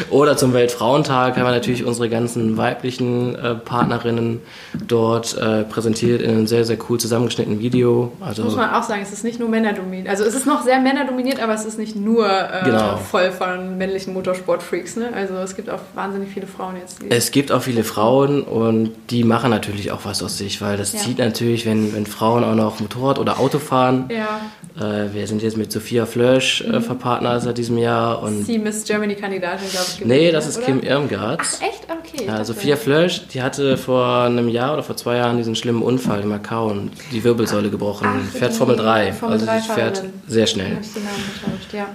[0.09, 4.41] Oder zum Weltfrauentag haben wir natürlich unsere ganzen weiblichen äh, Partnerinnen
[4.87, 8.11] dort äh, präsentiert in einem sehr, sehr cool zusammengeschnittenen Video.
[8.19, 10.07] Also, muss man auch sagen, es ist nicht nur männerdominiert.
[10.09, 12.97] Also es ist noch sehr männerdominiert, aber es ist nicht nur äh, genau.
[12.97, 14.95] voll von männlichen Motorsportfreaks.
[14.97, 15.09] Ne?
[15.13, 16.99] Also es gibt auch wahnsinnig viele Frauen jetzt.
[17.09, 20.93] Es gibt auch viele Frauen und die machen natürlich auch was aus sich, weil das
[20.93, 20.99] ja.
[20.99, 24.09] zieht natürlich, wenn, wenn Frauen auch noch Motorrad oder Auto fahren.
[24.09, 24.39] Ja.
[24.79, 26.81] Äh, wir sind jetzt mit Sophia Flörsch äh, mhm.
[26.81, 28.21] verpartnert seit diesem Jahr.
[28.21, 30.05] Und Sie Miss Germany-Kandidatin, glaube ich.
[30.05, 30.65] Nee, das ist oder?
[30.65, 31.41] Kim Irmgard.
[31.41, 31.87] Ach, echt?
[31.89, 32.25] Okay.
[32.25, 36.21] Ja, Sophia Flörsch, die hatte vor einem Jahr oder vor zwei Jahren diesen schlimmen Unfall
[36.21, 38.07] in Macau und die Wirbelsäule gebrochen.
[38.07, 39.13] Ach, fährt Formel 3.
[39.13, 40.77] Formel also 3 sie fährt sehr schnell.
[40.81, 41.87] Ich den Namen getauscht, ja.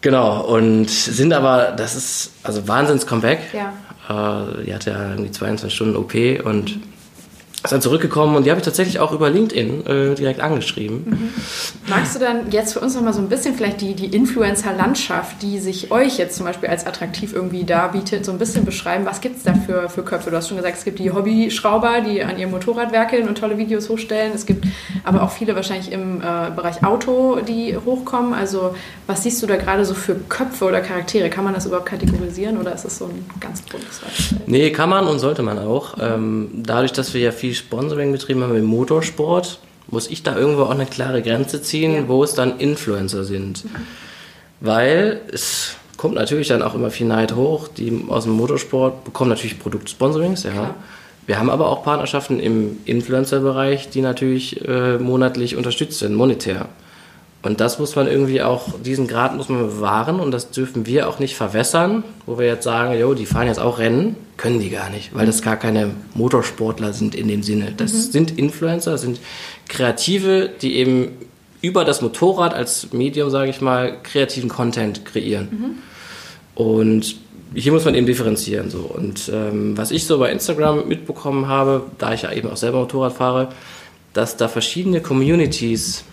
[0.00, 3.40] Genau, und sind aber, das ist also Wahnsinns-Comeback.
[3.52, 3.72] Ja.
[4.08, 6.14] Äh, die hatte ja irgendwie 22 Stunden OP
[6.44, 6.97] und mhm
[7.64, 11.04] ist dann zurückgekommen und die habe ich tatsächlich auch über LinkedIn äh, direkt angeschrieben.
[11.06, 11.30] Mhm.
[11.88, 15.42] Magst du dann jetzt für uns noch mal so ein bisschen vielleicht die, die Influencer-Landschaft,
[15.42, 19.06] die sich euch jetzt zum Beispiel als attraktiv irgendwie darbietet, so ein bisschen beschreiben?
[19.06, 20.30] Was gibt es da für, für Köpfe?
[20.30, 23.58] Du hast schon gesagt, es gibt die Hobbyschrauber, die an ihrem Motorrad werkeln und tolle
[23.58, 24.32] Videos hochstellen.
[24.34, 24.64] Es gibt
[25.04, 28.34] aber auch viele wahrscheinlich im äh, Bereich Auto, die hochkommen.
[28.34, 28.74] Also
[29.06, 31.28] was siehst du da gerade so für Köpfe oder Charaktere?
[31.30, 34.00] Kann man das überhaupt kategorisieren oder ist es so ein ganz buntes?
[34.46, 35.96] Nee, kann man und sollte man auch.
[36.00, 39.58] Ähm, dadurch, dass wir ja viel viel Sponsoring betrieben haben im Motorsport,
[39.88, 42.08] muss ich da irgendwo auch eine klare Grenze ziehen, ja.
[42.08, 43.64] wo es dann Influencer sind.
[43.64, 43.70] Mhm.
[44.60, 47.68] Weil es kommt natürlich dann auch immer viel Neid hoch.
[47.68, 50.50] Die aus dem Motorsport bekommen natürlich Produktsponsorings, ja.
[50.50, 50.74] Klar.
[51.26, 56.68] Wir haben aber auch Partnerschaften im Influencer-Bereich, die natürlich äh, monatlich unterstützt sind, monetär.
[57.42, 61.08] Und das muss man irgendwie auch, diesen Grad muss man bewahren und das dürfen wir
[61.08, 64.70] auch nicht verwässern, wo wir jetzt sagen, jo, die fahren jetzt auch Rennen, können die
[64.70, 67.72] gar nicht, weil das gar keine Motorsportler sind in dem Sinne.
[67.76, 68.10] Das mhm.
[68.10, 69.20] sind Influencer, das sind
[69.68, 71.10] Kreative, die eben
[71.60, 75.48] über das Motorrad als Medium, sage ich mal, kreativen Content kreieren.
[75.50, 76.62] Mhm.
[76.62, 77.16] Und
[77.54, 78.70] hier muss man eben differenzieren.
[78.70, 78.78] So.
[78.78, 82.80] Und ähm, was ich so bei Instagram mitbekommen habe, da ich ja eben auch selber
[82.80, 83.48] Motorrad fahre,
[84.12, 86.04] dass da verschiedene Communities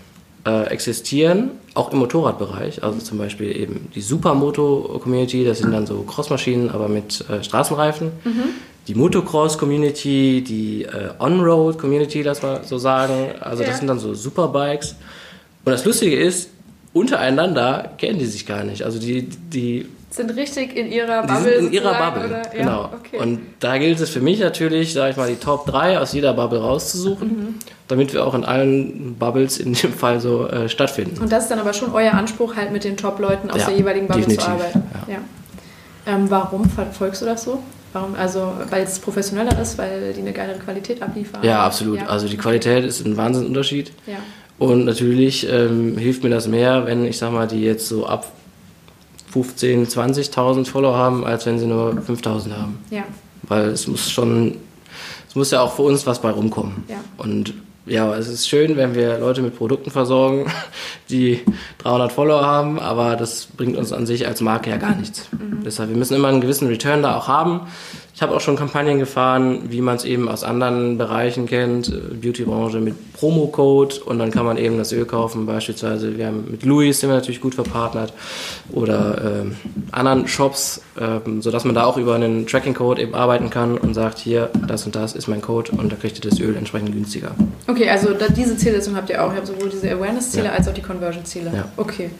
[0.45, 2.83] äh, existieren, auch im Motorradbereich.
[2.83, 8.11] Also zum Beispiel eben die Supermoto-Community, das sind dann so Crossmaschinen, aber mit äh, Straßenreifen.
[8.23, 8.43] Mhm.
[8.87, 13.31] Die Motocross-Community, die äh, On-Road-Community, lass mal so sagen.
[13.39, 13.69] Also ja.
[13.69, 14.95] das sind dann so Superbikes.
[15.65, 16.51] Und das Lustige ist,
[16.93, 18.83] untereinander kennen die sich gar nicht.
[18.83, 21.51] Also die, die sind richtig in ihrer Bubble.
[21.51, 22.41] in ihrer Bubble, oder?
[22.51, 22.81] genau.
[22.81, 23.17] Ja, okay.
[23.17, 26.33] Und da gilt es für mich natürlich, sage ich mal, die Top 3 aus jeder
[26.33, 27.55] Bubble rauszusuchen, mhm.
[27.87, 31.21] damit wir auch in allen Bubbles in dem Fall so äh, stattfinden.
[31.21, 33.77] Und das ist dann aber schon euer Anspruch, halt mit den Top-Leuten aus ja, der
[33.77, 34.45] jeweiligen Bubble definitiv.
[34.45, 34.83] zu arbeiten.
[35.07, 35.17] Ja.
[36.07, 37.59] Ähm, warum verfolgst du das so?
[37.93, 38.15] Warum?
[38.15, 41.41] Also, weil es professioneller ist, weil die eine geilere Qualität abliefern?
[41.43, 42.05] Ja, absolut.
[42.07, 43.91] Also die Qualität ist ein Wahnsinnsunterschied.
[44.05, 44.17] Ja.
[44.57, 48.31] Und natürlich ähm, hilft mir das mehr, wenn ich sag mal, die jetzt so ab
[49.35, 49.91] 15.000,
[50.31, 52.79] 20.000 Follower haben, als wenn sie nur 5.000 haben.
[52.89, 53.03] Ja.
[53.43, 54.57] Weil es muss schon,
[55.27, 56.83] es muss ja auch für uns was bei rumkommen.
[56.87, 56.97] Ja.
[57.17, 57.53] Und
[57.85, 60.51] ja, es ist schön, wenn wir Leute mit Produkten versorgen,
[61.09, 61.41] die
[61.79, 65.27] 300 Follower haben, aber das bringt uns an sich als Marke ja gar nichts.
[65.31, 65.63] Mhm.
[65.63, 67.61] Deshalb, wir müssen immer einen gewissen Return da auch haben.
[68.15, 72.15] Ich habe auch schon Kampagnen gefahren, wie man es eben aus anderen Bereichen kennt, äh,
[72.15, 75.45] Beautybranche mit Promo-Code und dann kann man eben das Öl kaufen.
[75.45, 78.13] Beispielsweise, wir haben mit Louis sind wir natürlich gut verpartnert
[78.71, 79.51] oder äh,
[79.91, 84.17] anderen Shops, äh, sodass man da auch über einen Tracking-Code eben arbeiten kann und sagt,
[84.17, 87.31] hier, das und das ist mein Code und da kriegt ihr das Öl entsprechend günstiger.
[87.67, 89.31] Okay, also da, diese Zielsetzung habt ihr auch.
[89.31, 90.51] Ihr habt sowohl diese Awareness-Ziele ja.
[90.51, 91.51] als auch die Conversion-Ziele.
[91.53, 91.67] Ja.
[91.75, 92.11] Okay.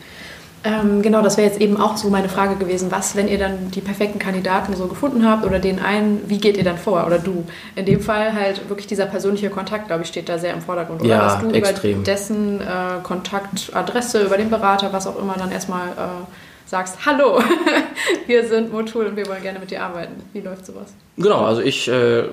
[0.65, 2.91] Ähm, genau, das wäre jetzt eben auch so meine Frage gewesen.
[2.91, 6.57] Was, wenn ihr dann die perfekten Kandidaten so gefunden habt oder den einen, wie geht
[6.57, 7.05] ihr dann vor?
[7.05, 7.45] Oder du?
[7.75, 11.01] In dem Fall halt wirklich dieser persönliche Kontakt, glaube ich, steht da sehr im Vordergrund.
[11.01, 11.97] Oder ja, dass du extrem.
[11.97, 12.65] über dessen äh,
[13.03, 16.25] Kontaktadresse, über den Berater, was auch immer, dann erstmal äh,
[16.65, 17.39] sagst, hallo,
[18.27, 20.15] wir sind Motul und wir wollen gerne mit dir arbeiten.
[20.33, 20.95] Wie läuft sowas?
[21.15, 22.23] Genau, also ich äh,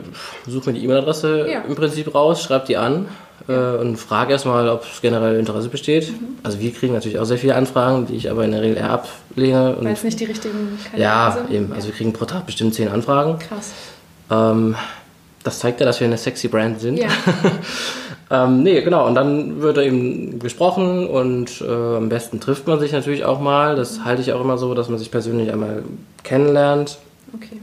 [0.47, 1.61] suche mir die E-Mail-Adresse ja.
[1.69, 3.09] im Prinzip raus, schreibe die an
[3.49, 6.11] äh, und frage erstmal, ob es generell Interesse besteht.
[6.11, 6.39] Mhm.
[6.43, 8.91] Also wir kriegen natürlich auch sehr viele Anfragen, die ich aber in der Regel eher
[8.91, 9.77] ablehne.
[9.81, 11.51] Weil es nicht die richtigen Kandidaten ja, sind?
[11.51, 11.69] Eben.
[11.71, 13.39] Ja, also wir kriegen pro Tag bestimmt zehn Anfragen.
[13.39, 13.73] Krass.
[14.31, 14.77] Ähm,
[15.43, 16.99] das zeigt ja, dass wir eine sexy Brand sind.
[16.99, 17.09] Ja.
[18.31, 19.07] ähm, nee, genau.
[19.09, 23.75] Und dann wird eben gesprochen und äh, am besten trifft man sich natürlich auch mal.
[23.75, 24.05] Das mhm.
[24.05, 25.83] halte ich auch immer so, dass man sich persönlich einmal
[26.23, 26.99] kennenlernt.
[27.35, 27.59] Okay.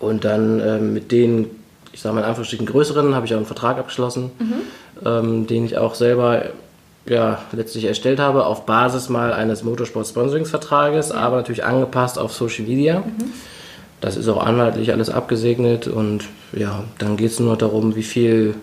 [0.00, 1.46] Und dann äh, mit denen,
[1.92, 4.32] ich sage mal in Anführungsstrichen größeren, habe ich auch einen Vertrag abgeschlossen.
[4.38, 4.62] Mhm
[5.04, 6.44] ähm, den ich auch selber
[7.06, 13.00] ja, letztlich erstellt habe, auf Basis mal eines Motorsport-Sponsoringsvertrages, aber natürlich angepasst auf Social Media.
[13.00, 13.32] Mhm.
[14.00, 18.54] Das ist auch anwaltlich alles abgesegnet und ja, dann geht es nur darum, wie viel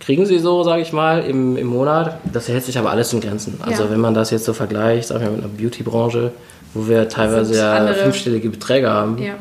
[0.00, 2.18] kriegen sie so, sage ich mal, im, im Monat.
[2.32, 3.60] Das hält sich aber alles in Grenzen.
[3.60, 3.90] Also ja.
[3.90, 6.32] wenn man das jetzt so vergleicht, sagen wir mit einer Beauty-Branche,
[6.74, 9.34] wo wir teilweise ja fünfstellige Beträge haben, ja.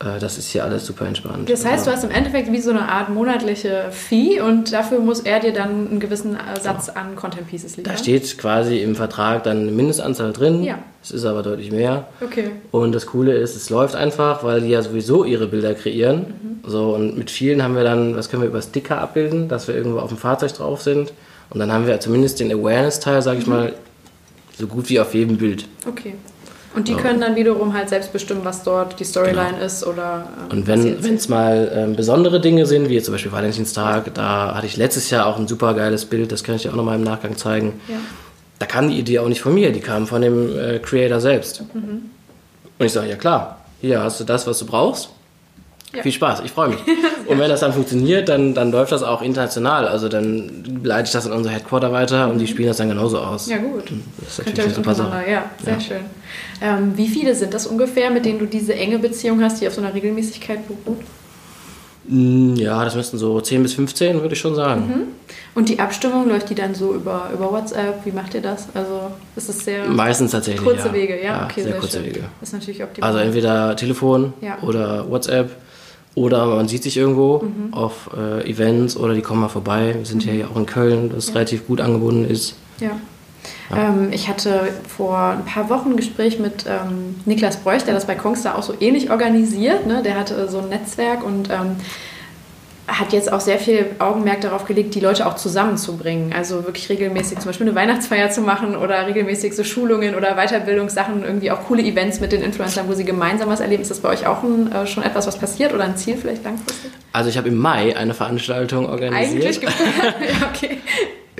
[0.00, 1.48] Äh, das ist hier alles super entspannt.
[1.50, 5.20] Das heißt, du hast im Endeffekt wie so eine Art monatliche Fee und dafür muss
[5.20, 6.94] er dir dann einen gewissen Satz ja.
[6.94, 7.92] an Content Pieces liefern.
[7.92, 10.62] Da steht quasi im Vertrag dann eine Mindestanzahl drin.
[10.62, 10.78] Ja.
[11.02, 12.08] Es ist aber deutlich mehr.
[12.20, 12.50] Okay.
[12.70, 16.60] Und das Coole ist, es läuft einfach, weil die ja sowieso ihre Bilder kreieren.
[16.62, 16.70] Mhm.
[16.70, 19.74] So, und mit vielen haben wir dann, was können wir über Sticker abbilden, dass wir
[19.74, 21.12] irgendwo auf dem Fahrzeug drauf sind.
[21.48, 23.52] Und dann haben wir zumindest den Awareness-Teil, sage ich mhm.
[23.52, 23.72] mal,
[24.58, 25.66] so gut wie auf jedem Bild.
[25.88, 26.14] Okay.
[26.74, 29.64] Und die können dann wiederum halt selbst bestimmen, was dort die Storyline genau.
[29.64, 30.28] ist oder.
[30.50, 34.54] Ähm, und wenn es mal ähm, besondere Dinge sind, wie jetzt zum Beispiel Valentinstag, da
[34.54, 36.96] hatte ich letztes Jahr auch ein super geiles Bild, das kann ich dir auch nochmal
[36.96, 37.80] im Nachgang zeigen.
[37.88, 37.96] Ja.
[38.60, 41.64] Da kam die Idee auch nicht von mir, die kam von dem äh, Creator selbst.
[41.74, 42.10] Mhm.
[42.78, 45.10] Und ich sage, ja klar, hier hast du das, was du brauchst.
[45.94, 46.02] Ja.
[46.02, 46.78] Viel Spaß, ich freue mich.
[47.26, 49.88] Und wenn das dann funktioniert, dann, dann läuft das auch international.
[49.88, 52.48] Also dann leite ich das in unser Headquarter weiter und die mhm.
[52.48, 53.48] spielen das dann genauso aus.
[53.48, 53.84] Ja, gut.
[54.18, 55.30] Das ist natürlich eine super Sache.
[55.30, 55.80] Ja, sehr ja.
[55.80, 56.00] schön.
[56.60, 59.74] Ähm, wie viele sind das ungefähr, mit denen du diese enge Beziehung hast, die auf
[59.74, 61.00] so einer Regelmäßigkeit beruht?
[62.08, 64.86] Mm, ja, das müssten so 10 bis 15, würde ich schon sagen.
[64.86, 65.02] Mhm.
[65.54, 68.04] Und die Abstimmung läuft die dann so über, über WhatsApp?
[68.04, 68.68] Wie macht ihr das?
[68.74, 70.92] Also ist es sehr Meistens tatsächlich kurze ja.
[70.92, 72.06] Wege, ja, ja okay, sehr, sehr kurze schön.
[72.06, 72.24] Wege.
[72.40, 73.10] ist natürlich optimal.
[73.10, 74.58] Also entweder Telefon ja.
[74.62, 75.50] oder WhatsApp
[76.14, 77.72] oder man sieht sich irgendwo mhm.
[77.72, 79.94] auf äh, Events oder die kommen mal vorbei.
[79.96, 80.28] Wir sind mhm.
[80.28, 82.56] ja hier auch in Köln, das relativ gut angebunden ist.
[82.80, 82.92] Ja.
[83.74, 88.06] Ähm, ich hatte vor ein paar Wochen ein Gespräch mit ähm, Niklas Bräuch, der das
[88.06, 89.86] bei Kongstar auch so ähnlich organisiert.
[89.86, 90.02] Ne?
[90.02, 91.76] Der hatte so ein Netzwerk und ähm,
[92.90, 96.32] hat jetzt auch sehr viel Augenmerk darauf gelegt, die Leute auch zusammenzubringen.
[96.32, 101.22] Also wirklich regelmäßig zum Beispiel eine Weihnachtsfeier zu machen oder regelmäßig so Schulungen oder Weiterbildungssachen,
[101.24, 103.82] irgendwie auch coole Events mit den Influencern, wo sie gemeinsam was erleben.
[103.82, 106.44] Ist das bei euch auch ein, äh, schon etwas, was passiert oder ein Ziel vielleicht
[106.44, 106.90] langfristig?
[107.12, 109.44] Also ich habe im Mai eine Veranstaltung organisiert.
[109.44, 110.78] Eigentlich ja, okay.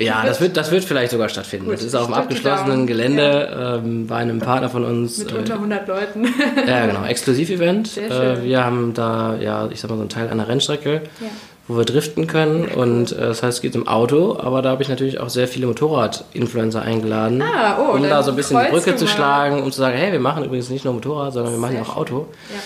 [0.00, 1.66] Ja, das wird, das wird vielleicht sogar stattfinden.
[1.66, 3.76] Gut, das ist auf dem abgeschlossenen Gelände ja.
[3.76, 5.18] ähm, bei einem Partner von uns.
[5.18, 6.28] Mit unter 100 äh, Leuten.
[6.66, 7.04] ja, genau.
[7.04, 7.96] Exklusiv-Event.
[7.96, 11.26] Äh, wir haben da, ja, ich sag mal, so einen Teil einer Rennstrecke, ja.
[11.68, 12.64] wo wir driften können.
[12.64, 14.38] Und äh, das heißt, es geht im Auto.
[14.40, 17.42] Aber da habe ich natürlich auch sehr viele Motorrad-Influencer eingeladen.
[17.42, 20.12] Ah, oh, um da so ein bisschen die Brücke zu schlagen, um zu sagen, hey,
[20.12, 22.26] wir machen übrigens nicht nur Motorrad, sondern wir machen ja auch Auto.
[22.50, 22.60] Ja.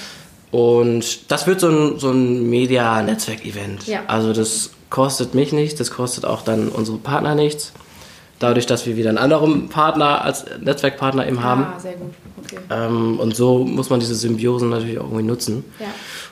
[0.58, 3.88] Und das wird so ein, so ein Media-Netzwerk-Event.
[3.88, 4.02] Ja.
[4.06, 7.72] Also das kostet mich nichts, das kostet auch dann unsere Partner nichts.
[8.38, 11.64] Dadurch, dass wir wieder einen anderen Partner als Netzwerkpartner eben haben.
[11.64, 12.12] Ah, sehr gut.
[12.44, 12.58] Okay.
[12.70, 15.64] Ähm, und so muss man diese Symbiosen natürlich auch irgendwie nutzen.
[15.80, 15.86] Ja.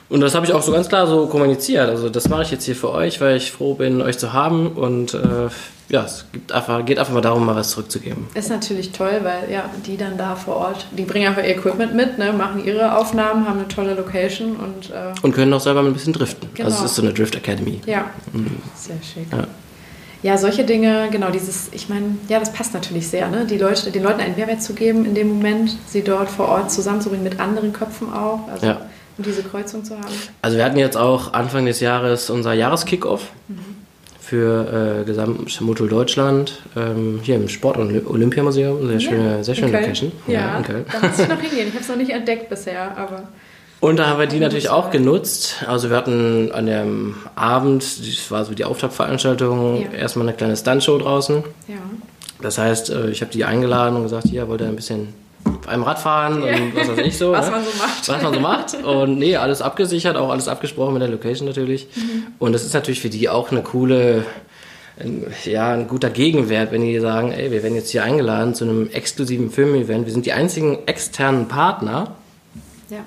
[0.09, 1.89] Und das habe ich auch so ganz klar so kommuniziert.
[1.89, 4.67] Also das mache ich jetzt hier für euch, weil ich froh bin, euch zu haben.
[4.73, 5.49] Und äh,
[5.89, 8.27] ja, es einfach, geht einfach mal darum, mal was zurückzugeben.
[8.33, 11.95] Ist natürlich toll, weil ja, die dann da vor Ort, die bringen einfach ihr Equipment
[11.95, 14.91] mit, ne, machen ihre Aufnahmen, haben eine tolle Location und...
[14.91, 16.49] Äh, und können auch selber ein bisschen driften.
[16.53, 16.69] Genau.
[16.69, 17.81] Also es ist so eine Drift Academy.
[17.85, 18.57] Ja, mhm.
[18.75, 19.31] sehr schick.
[19.31, 19.47] Ja.
[20.23, 23.45] Ja, solche Dinge, genau, dieses, ich meine, ja, das passt natürlich sehr, ne?
[23.45, 26.71] Die Leute, den Leuten einen Mehrwert zu geben in dem Moment, sie dort vor Ort
[26.71, 28.47] zusammenzubringen mit anderen Köpfen auch.
[28.47, 28.81] Also ja.
[29.17, 30.13] Und diese Kreuzung zu haben.
[30.41, 33.31] Also wir hatten jetzt auch Anfang des Jahres unser Jahreskickoff.
[33.47, 33.83] Mhm
[34.33, 38.87] für äh, Gesamtmodul Deutschland ähm, hier im Sport- und Olympiamuseum.
[38.87, 40.11] Sehr schöne, ja, sehr schöne Location.
[40.25, 41.67] Ja, ja da muss ich noch hingehen.
[41.67, 43.27] Ich habe es noch nicht entdeckt bisher, aber.
[43.79, 45.63] Und da haben wir die natürlich auch genutzt.
[45.67, 49.99] Also wir hatten an dem Abend, das war so die Auftaktveranstaltung, ja.
[49.99, 51.43] erstmal eine kleine Stuntshow draußen.
[51.67, 51.75] Ja.
[52.41, 55.09] Das heißt, äh, ich habe die eingeladen und gesagt, hier wollt ihr ein bisschen
[55.45, 57.31] auf einem Rad fahren und was weiß ich so.
[57.31, 57.51] was ne?
[57.51, 58.07] man so macht.
[58.07, 58.83] Was man so macht.
[58.83, 61.87] Und nee, alles abgesichert, auch alles abgesprochen mit der Location natürlich.
[61.95, 62.27] Mhm.
[62.39, 64.25] Und das ist natürlich für die auch eine coole,
[65.45, 68.89] ja, ein guter Gegenwert, wenn die sagen, ey, wir werden jetzt hier eingeladen zu einem
[68.91, 70.05] exklusiven Filmevent.
[70.05, 72.15] Wir sind die einzigen externen Partner.
[72.89, 72.99] Ja.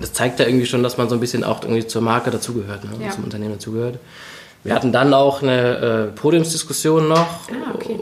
[0.00, 2.84] Das zeigt ja irgendwie schon, dass man so ein bisschen auch irgendwie zur Marke dazugehört,
[2.84, 3.04] ne?
[3.04, 3.10] ja.
[3.10, 3.98] zum Unternehmen dazugehört.
[4.64, 7.18] Wir hatten dann auch eine äh, Podiumsdiskussion noch.
[7.50, 7.98] Ah, okay.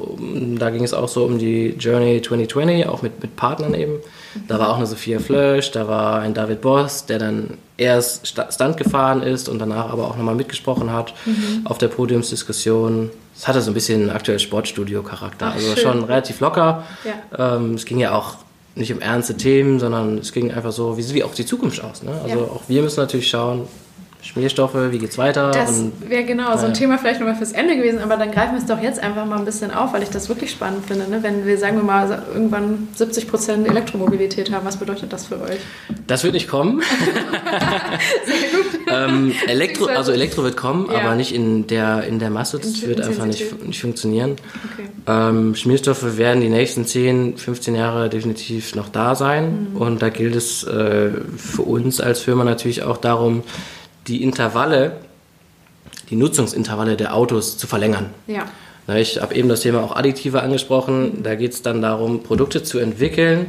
[0.59, 3.99] Da ging es auch so um die Journey 2020, auch mit, mit Partnern eben.
[4.49, 8.77] Da war auch eine Sophia Flösch, da war ein David Boss, der dann erst Stunt
[8.77, 11.63] gefahren ist und danach aber auch nochmal mitgesprochen hat mhm.
[11.65, 13.11] auf der Podiumsdiskussion.
[13.35, 15.83] Es hatte so ein bisschen aktuell Sportstudio-Charakter, also schön.
[15.83, 16.85] schon relativ locker.
[17.05, 17.57] Ja.
[17.57, 18.37] Ähm, es ging ja auch
[18.75, 22.03] nicht um ernste Themen, sondern es ging einfach so, wie sieht auch die Zukunft aus?
[22.03, 22.13] Ne?
[22.23, 22.45] Also ja.
[22.45, 23.67] auch wir müssen natürlich schauen,
[24.23, 25.51] Schmierstoffe, wie geht's weiter?
[25.51, 28.61] Das wäre genau so ein Thema vielleicht nochmal fürs Ende gewesen, aber dann greifen wir
[28.61, 31.11] es doch jetzt einfach mal ein bisschen auf, weil ich das wirklich spannend finde.
[31.11, 31.25] Ne?
[31.25, 35.59] Wenn wir, sagen wir mal, irgendwann 70 Prozent Elektromobilität haben, was bedeutet das für euch?
[36.07, 36.83] Das wird nicht kommen.
[38.25, 38.81] Sehr gut.
[38.89, 41.01] ähm, Elektro, also Elektro wird kommen, ja.
[41.01, 42.61] aber nicht in der, in der Masse.
[42.61, 44.37] Das in wird einfach nicht, nicht funktionieren.
[44.73, 44.89] Okay.
[45.09, 49.71] Ähm, Schmierstoffe werden die nächsten 10, 15 Jahre definitiv noch da sein.
[49.73, 49.77] Mhm.
[49.77, 53.43] Und da gilt es äh, für uns als Firma natürlich auch darum,
[54.07, 54.99] die Intervalle,
[56.11, 58.11] die Nutzungsintervalle der Autos zu verlängern.
[58.27, 58.47] Ja.
[58.97, 61.23] Ich habe eben das Thema auch Additive angesprochen.
[61.23, 63.47] Da geht es dann darum, Produkte zu entwickeln,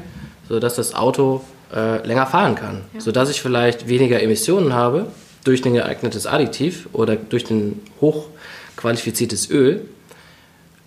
[0.48, 1.42] sodass das Auto
[1.74, 2.82] äh, länger fahren kann.
[2.94, 3.02] Ja.
[3.02, 5.08] Sodass ich vielleicht weniger Emissionen habe
[5.44, 9.82] durch ein geeignetes Additiv oder durch ein hochqualifiziertes Öl,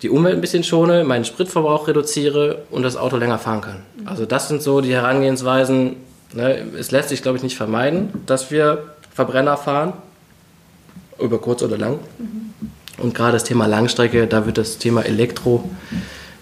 [0.01, 3.83] die Umwelt ein bisschen schone, meinen Spritverbrauch reduziere und das Auto länger fahren kann.
[3.99, 4.07] Mhm.
[4.07, 5.97] Also das sind so die Herangehensweisen.
[6.33, 6.63] Ne?
[6.77, 9.93] Es lässt sich, glaube ich, nicht vermeiden, dass wir Verbrenner fahren,
[11.19, 11.97] über kurz oder lang.
[12.19, 12.51] Mhm.
[12.99, 15.67] Und gerade das Thema Langstrecke, da wird das Thema Elektro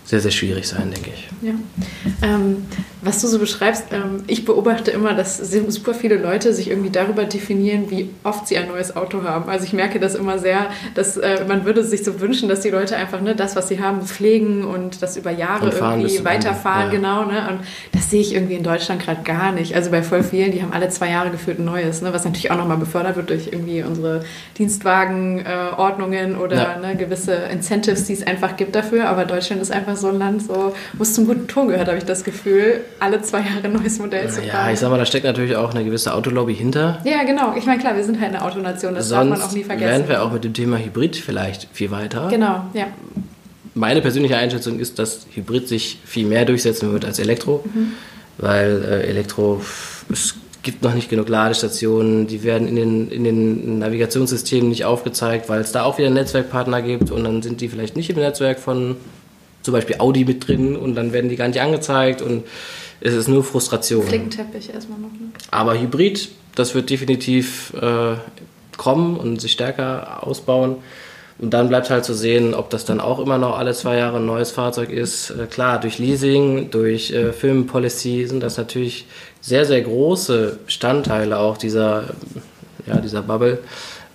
[0.03, 1.29] sehr, sehr schwierig sein, denke ich.
[1.41, 1.53] Ja.
[2.21, 2.65] Ähm,
[3.05, 7.25] was du so beschreibst, ähm, ich beobachte immer, dass super viele Leute sich irgendwie darüber
[7.25, 9.47] definieren, wie oft sie ein neues Auto haben.
[9.47, 12.71] Also ich merke das immer sehr, dass äh, man würde sich so wünschen, dass die
[12.71, 16.97] Leute einfach ne, das, was sie haben, pflegen und das über Jahre irgendwie weiterfahren, ja.
[16.97, 17.25] genau.
[17.25, 17.47] Ne?
[17.47, 17.59] Und
[17.91, 19.75] das sehe ich irgendwie in Deutschland gerade gar nicht.
[19.75, 22.11] Also bei voll vielen, die haben alle zwei Jahre gefühlt ein neues, ne?
[22.11, 24.25] was natürlich auch nochmal befördert wird durch irgendwie unsere
[24.57, 26.77] Dienstwagenordnungen äh, oder ja.
[26.79, 29.09] ne, gewisse Incentives, die es einfach gibt dafür.
[29.09, 31.99] Aber Deutschland ist einfach so ein Land, so, wo es zum guten Ton gehört, habe
[31.99, 34.47] ich das Gefühl alle zwei Jahre ein neues Modell zu fahren.
[34.47, 36.99] Ja, ich sag mal, da steckt natürlich auch eine gewisse Autolobby hinter.
[37.03, 37.53] Ja, genau.
[37.57, 39.89] Ich meine, klar, wir sind halt eine Autonation, das Sonst darf man auch nie vergessen.
[39.89, 42.27] wären wir auch mit dem Thema Hybrid vielleicht viel weiter.
[42.29, 42.87] Genau, ja.
[43.73, 47.91] Meine persönliche Einschätzung ist, dass Hybrid sich viel mehr durchsetzen wird als Elektro, mhm.
[48.37, 49.61] weil äh, Elektro,
[50.09, 55.47] es gibt noch nicht genug Ladestationen, die werden in den, in den Navigationssystemen nicht aufgezeigt,
[55.49, 58.59] weil es da auch wieder Netzwerkpartner gibt und dann sind die vielleicht nicht im Netzwerk
[58.59, 58.95] von
[59.61, 62.43] zum Beispiel Audi mit drin und dann werden die gar nicht angezeigt und
[63.01, 64.03] es ist nur Frustration.
[64.03, 65.11] Flickenteppich erstmal noch.
[65.11, 65.31] Ne?
[65.51, 68.15] Aber Hybrid, das wird definitiv, äh,
[68.77, 70.77] kommen und sich stärker ausbauen.
[71.37, 74.17] Und dann bleibt halt zu sehen, ob das dann auch immer noch alle zwei Jahre
[74.17, 75.31] ein neues Fahrzeug ist.
[75.31, 79.05] Äh, klar, durch Leasing, durch äh, Firmenpolicy sind das natürlich
[79.41, 82.05] sehr, sehr große Bestandteile auch dieser,
[82.87, 83.59] ja, dieser Bubble,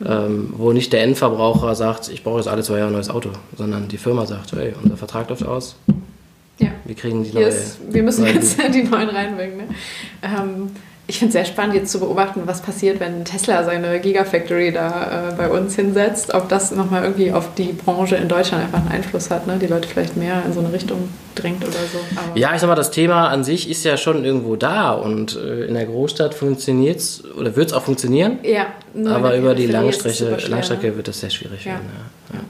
[0.05, 3.31] ähm, wo nicht der Endverbraucher sagt, ich brauche jetzt alle zwei Jahre ein neues Auto,
[3.55, 5.77] sondern die Firma sagt, hey, unser Vertrag läuft aus.
[6.61, 6.69] Ja.
[6.85, 7.47] Wir kriegen die neue.
[7.47, 9.57] ist, wir müssen jetzt die neuen reinbringen.
[9.57, 9.65] Ne?
[10.23, 10.71] Ähm,
[11.07, 15.31] ich finde es sehr spannend, jetzt zu beobachten, was passiert, wenn Tesla seine Gigafactory da
[15.31, 16.33] äh, bei uns hinsetzt.
[16.35, 19.59] Ob das nochmal irgendwie auf die Branche in Deutschland einfach einen Einfluss hat, ne?
[19.61, 21.99] die Leute vielleicht mehr in so eine Richtung drängt oder so.
[22.15, 25.35] Aber Ja, ich sag mal, das Thema an sich ist ja schon irgendwo da und
[25.37, 28.67] äh, in der Großstadt funktioniert es oder wird es auch funktionieren, ja
[29.07, 30.97] aber über die Langstrecke, schwer, Langstrecke ne?
[30.97, 31.73] wird das sehr schwierig Ja.
[31.73, 31.87] werden.
[32.35, 32.41] Ja.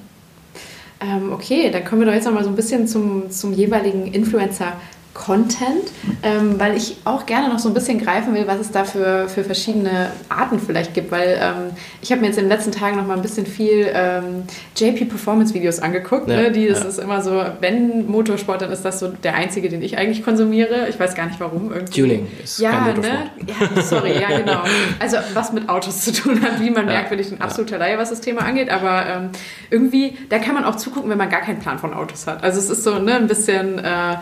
[1.00, 4.74] Ähm, okay, dann kommen wir doch jetzt nochmal so ein bisschen zum, zum jeweiligen Influencer.
[5.12, 5.90] Content,
[6.22, 9.28] ähm, weil ich auch gerne noch so ein bisschen greifen will, was es da für,
[9.28, 12.96] für verschiedene Arten vielleicht gibt, weil ähm, ich habe mir jetzt in den letzten Tagen
[12.96, 14.44] noch mal ein bisschen viel ähm,
[14.76, 16.52] JP Performance Videos angeguckt, Ja, ne?
[16.52, 16.88] die das ja.
[16.88, 20.88] ist immer so, wenn Motorsport, dann ist das so der einzige, den ich eigentlich konsumiere.
[20.88, 21.72] Ich weiß gar nicht warum.
[21.72, 22.00] Irgendwie.
[22.00, 23.30] Tuning ist ja, kein ne?
[23.46, 24.62] Ja, sorry, ja genau.
[25.00, 27.78] Also was mit Autos zu tun hat, wie man Ja, merkt, bin ich ein absoluter
[27.78, 29.30] Laie, was das Thema angeht, aber ähm,
[29.70, 32.42] irgendwie, da kann man auch zugucken, wenn man gar keinen Plan von Autos hat.
[32.44, 34.16] Also es ist so ne, ein bisschen, äh,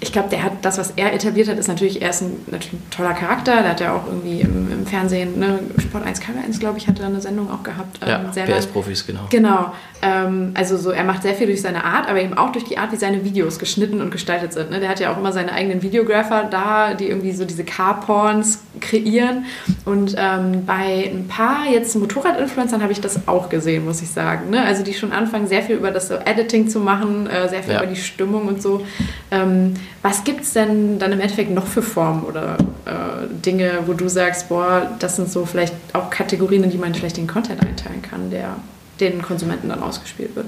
[0.00, 2.72] ich glaube, der hat das, was er etabliert hat, ist natürlich, er ist ein, natürlich
[2.74, 6.44] ein toller Charakter, der hat ja auch irgendwie im, im Fernsehen, ne, Sport 1 Kamera
[6.44, 7.98] 1, glaube ich, hat er eine Sendung auch gehabt.
[8.02, 8.44] ähm, Ja, sehr.
[8.44, 9.20] PS-Profis, genau.
[9.30, 9.72] Genau.
[10.02, 12.76] Ähm, also so, er macht sehr viel durch seine Art, aber eben auch durch die
[12.76, 14.70] Art, wie seine Videos geschnitten und gestaltet sind.
[14.70, 14.80] Ne?
[14.80, 19.46] Der hat ja auch immer seine eigenen Videographer da, die irgendwie so diese Car-Porns kreieren.
[19.86, 24.50] Und ähm, bei ein paar jetzt Motorrad-Influencern habe ich das auch gesehen, muss ich sagen.
[24.50, 24.62] Ne?
[24.62, 27.72] Also die schon anfangen, sehr viel über das so Editing zu machen, äh, sehr viel
[27.74, 27.82] Ja.
[27.82, 28.84] über die Stimmung und so.
[29.30, 33.92] Ähm, was gibt es denn dann im Endeffekt noch für Formen oder äh, Dinge, wo
[33.94, 37.60] du sagst, boah, das sind so vielleicht auch Kategorien, in die man vielleicht den Content
[37.62, 38.56] einteilen kann, der
[39.00, 40.46] den Konsumenten dann ausgespielt wird?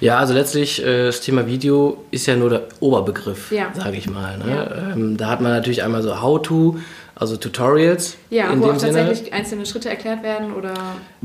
[0.00, 3.66] Ja, also letztlich äh, das Thema Video ist ja nur der Oberbegriff, Ja.
[3.74, 4.36] sage ich mal.
[4.38, 4.92] Ne?
[4.94, 6.78] Ähm, da hat man natürlich einmal so How-to,
[7.24, 8.98] also Tutorials Ja, in wo dem auch Sinne.
[8.98, 10.72] tatsächlich einzelne Schritte erklärt werden oder.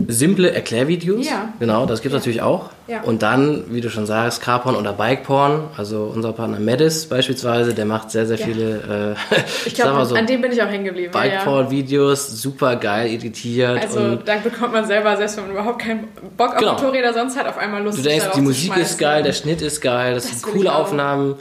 [0.08, 1.54] Simple Erklärvideos, Ja.
[1.60, 2.70] genau, das gibt es natürlich auch.
[2.88, 3.02] Ja.
[3.04, 7.86] Und dann, wie du schon sagst, Carporn oder Bikeporn, also unser Partner Medis beispielsweise, der
[7.86, 8.46] macht sehr, sehr Ja.
[8.46, 9.36] viele, äh,
[9.66, 11.12] Ich glaube, so, an dem bin ich auch hängen geblieben.
[11.14, 11.32] ja, ja.
[11.40, 13.82] Bikeporn-Videos, super geil editiert.
[13.84, 16.06] Also und da bekommt man selber, selbst wenn man überhaupt keinen
[16.38, 16.74] Bock auf Genau.
[16.74, 19.82] Motorräder sonst hat, auf einmal Lust du denkst, die Musik ist geil, der Schnitt ist
[19.82, 20.74] geil, das, Das sind coole.
[20.74, 21.36] Aufnahmen.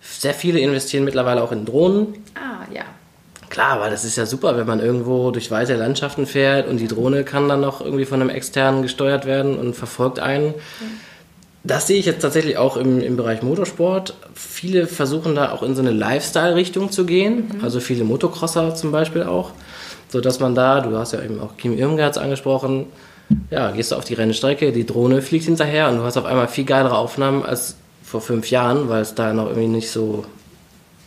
[0.00, 2.14] Sehr viele investieren mittlerweile auch in Drohnen.
[2.34, 2.82] Ah, ja.
[3.54, 6.88] Klar, weil das ist ja super, wenn man irgendwo durch weite Landschaften fährt und die
[6.88, 10.54] Drohne kann dann noch irgendwie von einem externen gesteuert werden und verfolgt einen.
[11.62, 14.14] Das sehe ich jetzt tatsächlich auch im, im Bereich Motorsport.
[14.34, 19.22] Viele versuchen da auch in so eine Lifestyle-Richtung zu gehen, also viele Motocrosser zum Beispiel
[19.22, 19.52] auch,
[20.08, 22.86] so dass man da, du hast ja eben auch Kim Irmgard angesprochen,
[23.52, 26.48] ja, gehst du auf die Rennstrecke, die Drohne fliegt hinterher und du hast auf einmal
[26.48, 30.24] viel geilere Aufnahmen als vor fünf Jahren, weil es da noch irgendwie nicht so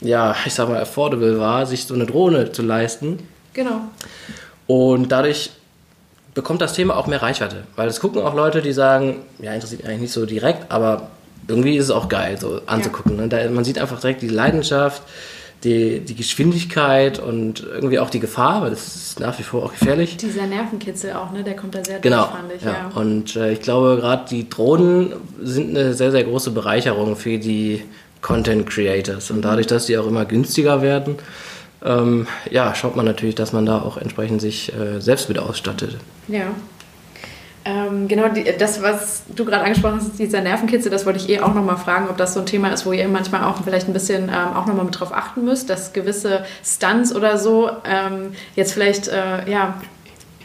[0.02, 3.20] ja, ich sag mal, affordable war, sich so eine Drohne zu leisten.
[3.54, 3.82] Genau.
[4.68, 5.52] Und dadurch
[6.34, 7.64] bekommt das Thema auch mehr Reichweite.
[7.76, 11.10] Weil es gucken auch Leute, die sagen, ja, interessiert mich eigentlich nicht so direkt, aber
[11.48, 13.16] irgendwie ist es auch geil, so anzugucken.
[13.16, 13.28] Ne?
[13.28, 15.02] Da, man sieht einfach direkt die Leidenschaft,
[15.64, 19.72] die, die Geschwindigkeit und irgendwie auch die Gefahr, weil das ist nach wie vor auch
[19.72, 20.18] gefährlich.
[20.18, 21.44] Dieser Nervenkitzel auch, ne?
[21.44, 22.26] Der kommt da sehr Genau.
[22.28, 22.62] durch, fand ich.
[22.62, 22.72] ja.
[22.74, 22.92] Ja.
[22.94, 27.84] Und äh, ich glaube, gerade die Drohnen sind eine sehr, sehr große Bereicherung für die
[28.21, 29.32] Content Creators.
[29.32, 31.15] Und dadurch, dass die auch immer günstiger werden,
[31.84, 35.97] ähm, ja, schaut man natürlich, dass man da auch entsprechend sich äh, selbst mit ausstattet.
[36.27, 36.47] Ja.
[37.65, 41.41] Ähm, genau, die, das, was du gerade angesprochen hast, dieser Nervenkitzel, das wollte ich eh
[41.41, 43.93] auch nochmal fragen, ob das so ein Thema ist, wo ihr manchmal auch vielleicht ein
[43.93, 48.71] bisschen ähm, auch nochmal mit drauf achten müsst, dass gewisse Stunts oder so ähm, jetzt
[48.71, 49.82] vielleicht, äh, ja,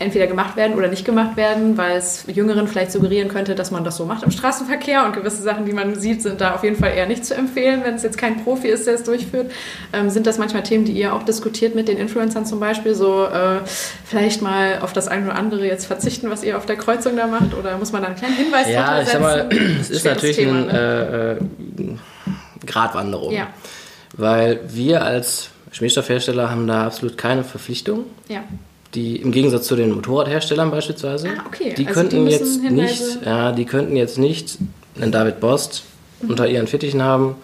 [0.02, 3.84] entweder gemacht werden oder nicht gemacht werden, weil es Jüngeren vielleicht suggerieren könnte, dass man
[3.84, 6.76] das so macht im Straßenverkehr und gewisse Sachen, die man sieht, sind da auf jeden
[6.76, 9.50] Fall eher nicht zu empfehlen, wenn es jetzt kein Profi ist, der es durchführt.
[9.92, 13.24] Ähm, sind das manchmal Themen, die ihr auch diskutiert mit den Influencern zum Beispiel, so
[13.26, 13.60] äh,
[14.04, 17.26] vielleicht mal auf das eine oder andere jetzt verzichten, was ihr auf der Kreuzung da
[17.26, 19.48] macht oder muss man da einen kleinen Hinweis Ja, ich sag mal,
[19.80, 21.38] es ist natürlich Thema, eine ne?
[21.88, 23.32] äh, äh, Gratwanderung.
[23.32, 23.48] Ja.
[24.16, 28.04] Weil wir als Schmierstoffhersteller haben da absolut keine Verpflichtung.
[28.28, 28.44] Ja.
[28.94, 31.74] Die im Gegensatz zu den Motorradherstellern beispielsweise, Ah, okay.
[31.76, 34.58] die Also könnten die jetzt Hinweise- nicht, ja, die könnten jetzt nicht
[35.00, 35.84] einen David Bost
[36.28, 37.36] unter ihren Fittichen haben,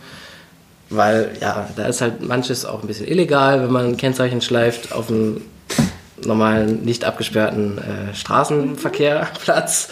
[0.90, 4.92] weil ja, da ist halt manches auch ein bisschen illegal, wenn man ein Kennzeichen schleift
[4.92, 5.40] auf einem
[6.22, 9.88] normalen, nicht abgesperrten äh, Straßenverkehrplatz.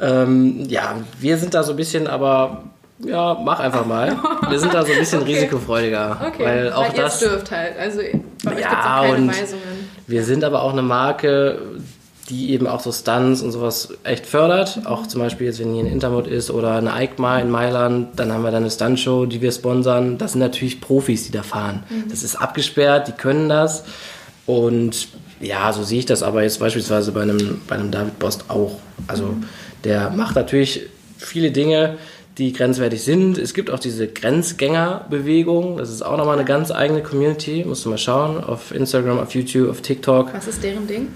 [0.00, 2.64] Ähm, ja, wir sind da so ein bisschen, aber
[3.04, 4.16] ja, mach einfach mal.
[4.48, 5.34] Wir sind da so ein bisschen Okay.
[5.34, 7.78] risikofreudiger, Okay, weil auch ihr das es dürft halt.
[7.78, 8.00] Also
[8.44, 9.62] bei euch Ja, gibt es auch keine und- Weisungen.
[10.10, 11.58] Wir sind aber auch eine Marke,
[12.28, 14.82] die eben auch so Stunts und sowas echt fördert.
[14.84, 18.32] Auch zum Beispiel jetzt, wenn hier ein Intermod ist oder eine EICMA in Mailand, dann
[18.32, 20.18] haben wir da eine Stuntshow, die wir sponsern.
[20.18, 21.82] Das sind natürlich Profis, die da fahren.
[21.88, 22.08] Mhm.
[22.08, 23.84] Das ist abgesperrt, die können das.
[24.46, 25.08] Und
[25.40, 28.78] ja, so sehe ich das aber jetzt beispielsweise bei einem, bei einem David Bost auch.
[29.06, 29.44] Also mhm.
[29.84, 30.82] der macht natürlich
[31.18, 31.98] viele Dinge,
[32.40, 33.36] die grenzwertig sind.
[33.36, 35.76] Es gibt auch diese Grenzgängerbewegung.
[35.76, 37.64] Das ist auch nochmal eine ganz eigene Community.
[37.66, 38.42] Musst du mal schauen.
[38.42, 40.32] Auf Instagram, auf YouTube, auf TikTok.
[40.32, 41.08] Was ist deren Ding?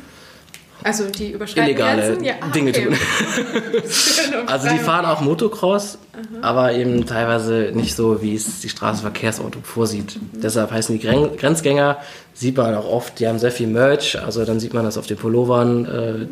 [0.82, 2.84] Also die überschreiten illegale ja, ah, Dinge okay.
[2.84, 2.94] tun.
[4.46, 6.46] also die fahren auch Motocross, Aha.
[6.46, 10.16] aber eben teilweise nicht so, wie es die Straßenverkehrsordnung vorsieht.
[10.16, 10.42] Mhm.
[10.42, 11.06] Deshalb heißen die
[11.38, 11.96] Grenzgänger,
[12.34, 15.06] sieht man auch oft, die haben sehr viel Merch, also dann sieht man das auf
[15.06, 15.86] den Pullovern.
[15.86, 16.26] Äh,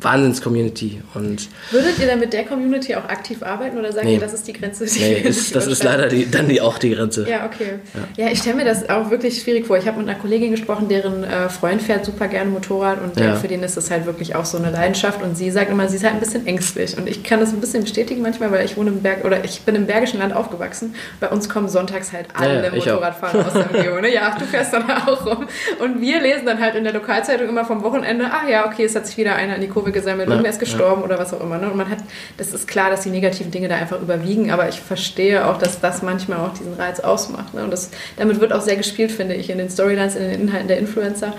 [0.00, 1.02] Wahnsinns-Community.
[1.14, 4.14] Würdet ihr dann mit der Community auch aktiv arbeiten oder sagt nee.
[4.14, 4.86] ihr, das ist die Grenze?
[4.86, 7.28] Die nee, ist, das ist leider die, dann die, auch die Grenze.
[7.28, 7.80] Ja, okay.
[8.16, 9.76] Ja, ja ich stelle mir das auch wirklich schwierig vor.
[9.76, 13.34] Ich habe mit einer Kollegin gesprochen, deren äh, Freund fährt super gerne Motorrad und ja.
[13.34, 15.96] für den ist das halt wirklich auch so eine Leidenschaft und sie sagt immer, sie
[15.96, 18.76] ist halt ein bisschen ängstlich und ich kann das ein bisschen bestätigen manchmal, weil ich
[18.76, 20.94] wohne im Berg oder ich bin im Bergischen Land aufgewachsen.
[21.18, 24.00] Bei uns kommen sonntags halt alle ja, Motorradfahrer aus der Region.
[24.02, 24.14] Ne?
[24.14, 25.48] Ja, du fährst dann auch rum.
[25.80, 28.94] Und wir lesen dann halt in der Lokalzeitung immer vom Wochenende, ah ja, okay, es
[28.94, 31.06] hat sich wieder einer in die Kurve Kurve gesammelt, ja, irgendwer ist gestorben ja.
[31.06, 31.58] oder was auch immer.
[31.58, 31.70] Ne?
[31.70, 31.98] Und man hat,
[32.36, 35.80] das ist klar, dass die negativen Dinge da einfach überwiegen, aber ich verstehe auch, dass
[35.80, 37.54] das manchmal auch diesen Reiz ausmacht.
[37.54, 37.64] Ne?
[37.64, 40.68] Und das, damit wird auch sehr gespielt, finde ich, in den Storylines, in den Inhalten
[40.68, 41.34] der Influencer.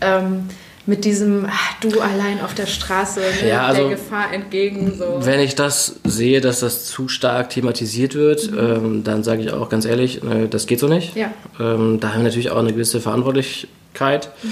[0.00, 0.48] Ähm,
[0.86, 4.92] mit diesem ach, du allein auf der Straße ne, ja, also, der Gefahr entgegen.
[4.98, 5.18] So.
[5.20, 8.58] Wenn ich das sehe, dass das zu stark thematisiert wird, mhm.
[8.58, 11.16] ähm, dann sage ich auch ganz ehrlich, äh, das geht so nicht.
[11.16, 11.32] Ja.
[11.58, 14.50] Ähm, da haben wir natürlich auch eine gewisse Verantwortlichkeit, mhm.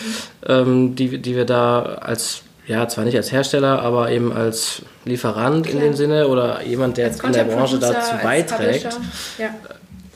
[0.49, 5.67] ähm, die, die wir da als ja, zwar nicht als Hersteller, aber eben als Lieferant
[5.67, 5.77] Klar.
[5.77, 8.99] in dem Sinne oder jemand, der in der Branche dazu beiträgt.
[9.39, 9.51] Ja.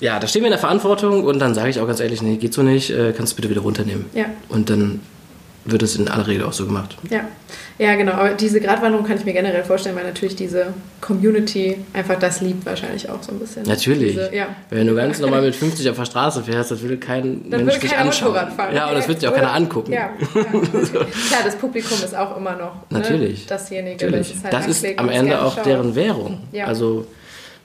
[0.01, 0.21] ja.
[0.21, 2.55] da stehen wir in der Verantwortung und dann sage ich auch ganz ehrlich, nee, geht
[2.55, 4.07] so nicht, äh, kannst du bitte wieder runternehmen.
[4.15, 4.27] Ja.
[4.49, 5.01] Und dann
[5.67, 6.97] wird es in aller Regel auch so gemacht.
[7.11, 7.29] Ja,
[7.79, 8.13] ja genau.
[8.13, 12.65] Aber diese Gratwanderung kann ich mir generell vorstellen, weil natürlich diese Community einfach das liebt
[12.65, 13.65] wahrscheinlich auch so ein bisschen.
[13.65, 14.15] Natürlich.
[14.15, 14.49] Diese, ja.
[14.71, 17.81] Wenn du ganz normal mit 50 auf der Straße fährst, das will kein dann Mensch
[17.81, 18.35] dich anschauen.
[18.35, 19.93] Fahren, ja, und das wird sich auch keiner angucken.
[19.93, 23.47] Ja, ja Klar, das Publikum ist auch immer noch ne, natürlich.
[23.47, 24.33] dasjenige, natürlich.
[24.33, 25.67] das, halt das ist am Ende auch schaut.
[25.67, 26.41] deren Währung.
[26.53, 26.67] Ja.
[26.67, 27.07] Also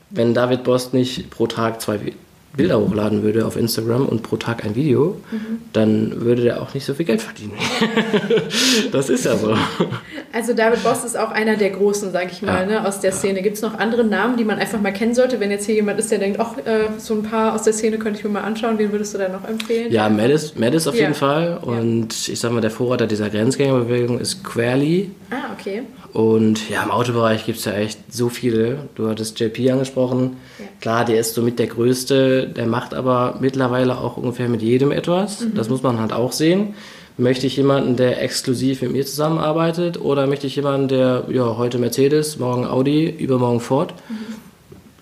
[0.10, 2.00] wenn David Bost nicht pro Tag zwei
[2.54, 5.62] Bilder hochladen würde auf Instagram und pro Tag ein Video, mhm.
[5.72, 7.54] dann würde der auch nicht so viel Geld verdienen.
[8.92, 9.56] das ist ja so.
[10.34, 12.82] Also David Boss ist auch einer der Großen, sag ich mal, ja.
[12.82, 13.42] ne, aus der Szene.
[13.42, 16.00] Gibt es noch andere Namen, die man einfach mal kennen sollte, wenn jetzt hier jemand
[16.00, 18.42] ist, der denkt, ach, äh, so ein paar aus der Szene könnte ich mir mal
[18.42, 19.92] anschauen, wen würdest du da noch empfehlen?
[19.92, 21.02] Ja, Madis, Madis auf ja.
[21.02, 21.58] jeden Fall.
[21.62, 22.34] Und ja.
[22.34, 25.12] ich sag mal, der Vorreiter dieser Grenzgängerbewegung ist Querly.
[25.30, 25.84] Ah, okay.
[26.14, 28.90] Und ja, im Autobereich gibt es ja echt so viele.
[28.96, 30.38] Du hattest JP angesprochen.
[30.60, 30.66] Ja.
[30.82, 35.42] Klar, der ist somit der Größte, der macht aber mittlerweile auch ungefähr mit jedem etwas.
[35.42, 35.56] Mhm.
[35.56, 36.74] Das muss man halt auch sehen.
[37.18, 41.78] Möchte ich jemanden, der exklusiv mit mir zusammenarbeitet oder möchte ich jemanden, der ja, heute
[41.78, 43.94] Mercedes, morgen Audi, übermorgen Ford?
[44.10, 44.16] Mhm.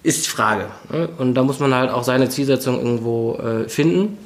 [0.03, 0.65] Ist die Frage.
[0.91, 1.09] Ne?
[1.17, 4.17] Und da muss man halt auch seine Zielsetzung irgendwo äh, finden.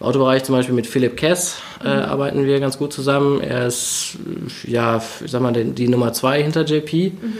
[0.00, 2.02] Im Autobereich zum Beispiel mit Philipp Kess äh, mhm.
[2.04, 3.40] arbeiten wir ganz gut zusammen.
[3.40, 4.16] Er ist,
[4.66, 7.12] ja, ich sag mal, die, die Nummer zwei hinter JP.
[7.20, 7.32] Mhm.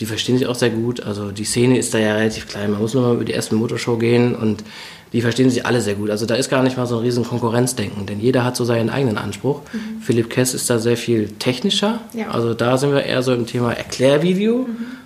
[0.00, 1.02] Die verstehen sich auch sehr gut.
[1.02, 2.72] Also die Szene ist da ja relativ klein.
[2.72, 4.64] Man muss nur mal über die erste Motorshow gehen und
[5.12, 6.10] die verstehen sich alle sehr gut.
[6.10, 8.90] Also da ist gar nicht mal so ein riesen Konkurrenzdenken, denn jeder hat so seinen
[8.90, 9.60] eigenen Anspruch.
[9.72, 10.00] Mhm.
[10.02, 12.00] Philipp Kess ist da sehr viel technischer.
[12.14, 12.30] Ja.
[12.30, 14.66] Also da sind wir eher so im Thema Erklärvideo.
[14.68, 14.99] Mhm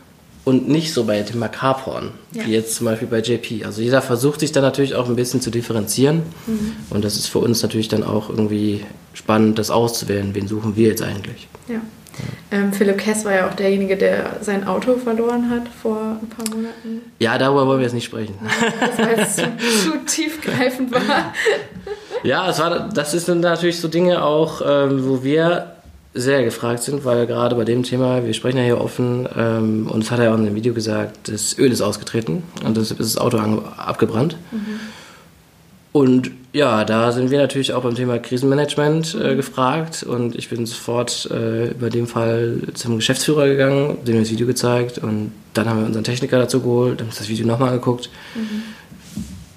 [0.45, 2.47] und nicht so bei Thema Carporn, ja.
[2.47, 3.65] wie jetzt zum Beispiel bei JP.
[3.65, 6.73] Also jeder versucht sich da natürlich auch ein bisschen zu differenzieren mhm.
[6.91, 8.85] und das ist für uns natürlich dann auch irgendwie
[9.15, 10.35] spannend, das auszuwählen.
[10.35, 11.49] Wen suchen wir jetzt eigentlich?
[11.69, 11.81] Ja.
[12.51, 16.49] Ähm, Philipp Kess war ja auch derjenige, der sein Auto verloren hat vor ein paar
[16.55, 17.03] Monaten.
[17.19, 18.35] Ja, darüber wollen wir jetzt nicht sprechen.
[18.97, 19.43] weil es zu,
[19.83, 21.35] zu tiefgreifend war.
[22.23, 25.74] Ja, es war, das sind natürlich so Dinge auch, ähm, wo wir
[26.15, 30.05] sehr gefragt sind, weil gerade bei dem Thema, wir sprechen ja hier offen, ähm, und
[30.05, 33.17] es hat er auch in dem Video gesagt, das Öl ist ausgetreten und deshalb ist
[33.17, 34.37] das Auto abgebrannt.
[34.53, 34.81] Mhm.
[35.91, 39.37] Und ja, da sind wir natürlich auch beim Thema Krisenmanagement äh, mhm.
[39.37, 44.47] gefragt und ich bin sofort äh, über den Fall zum Geschäftsführer gegangen, dem das Video
[44.47, 48.09] gezeigt und dann haben wir unseren Techniker dazu geholt, haben uns das Video nochmal angeguckt.
[48.37, 48.63] Mhm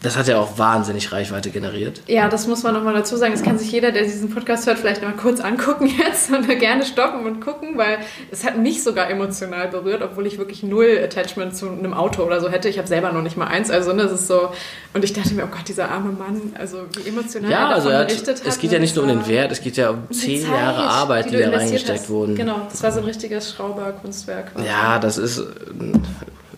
[0.07, 2.01] das hat ja auch wahnsinnig Reichweite generiert.
[2.07, 3.33] Ja, das muss man nochmal dazu sagen.
[3.33, 6.47] Das kann sich jeder, der diesen Podcast hört, vielleicht noch mal kurz angucken jetzt und
[6.59, 7.97] gerne stoppen und gucken, weil
[8.31, 12.39] es hat mich sogar emotional berührt, obwohl ich wirklich null Attachment zu einem Auto oder
[12.39, 12.69] so hätte.
[12.69, 13.69] Ich habe selber noch nicht mal eins.
[13.69, 14.49] Also, ne, das ist so.
[14.93, 17.89] Und ich dachte mir, oh Gott, dieser arme Mann, also wie emotional ja, er also
[17.89, 18.47] er hat, berichtet hat.
[18.47, 20.51] Es geht ja ne, nicht nur um den Wert, es geht ja um zehn Zeit,
[20.51, 22.09] Jahre Arbeit, die, die da reingesteckt hast.
[22.09, 22.35] wurden.
[22.35, 24.53] Genau, das war so ein richtiges Schrauber-Kunstwerk.
[24.65, 25.43] Ja, das ist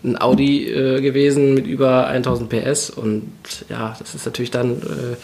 [0.02, 3.30] ein Audi äh, gewesen mit über 1000 PS und
[3.68, 5.16] ja, das ist natürlich dann äh,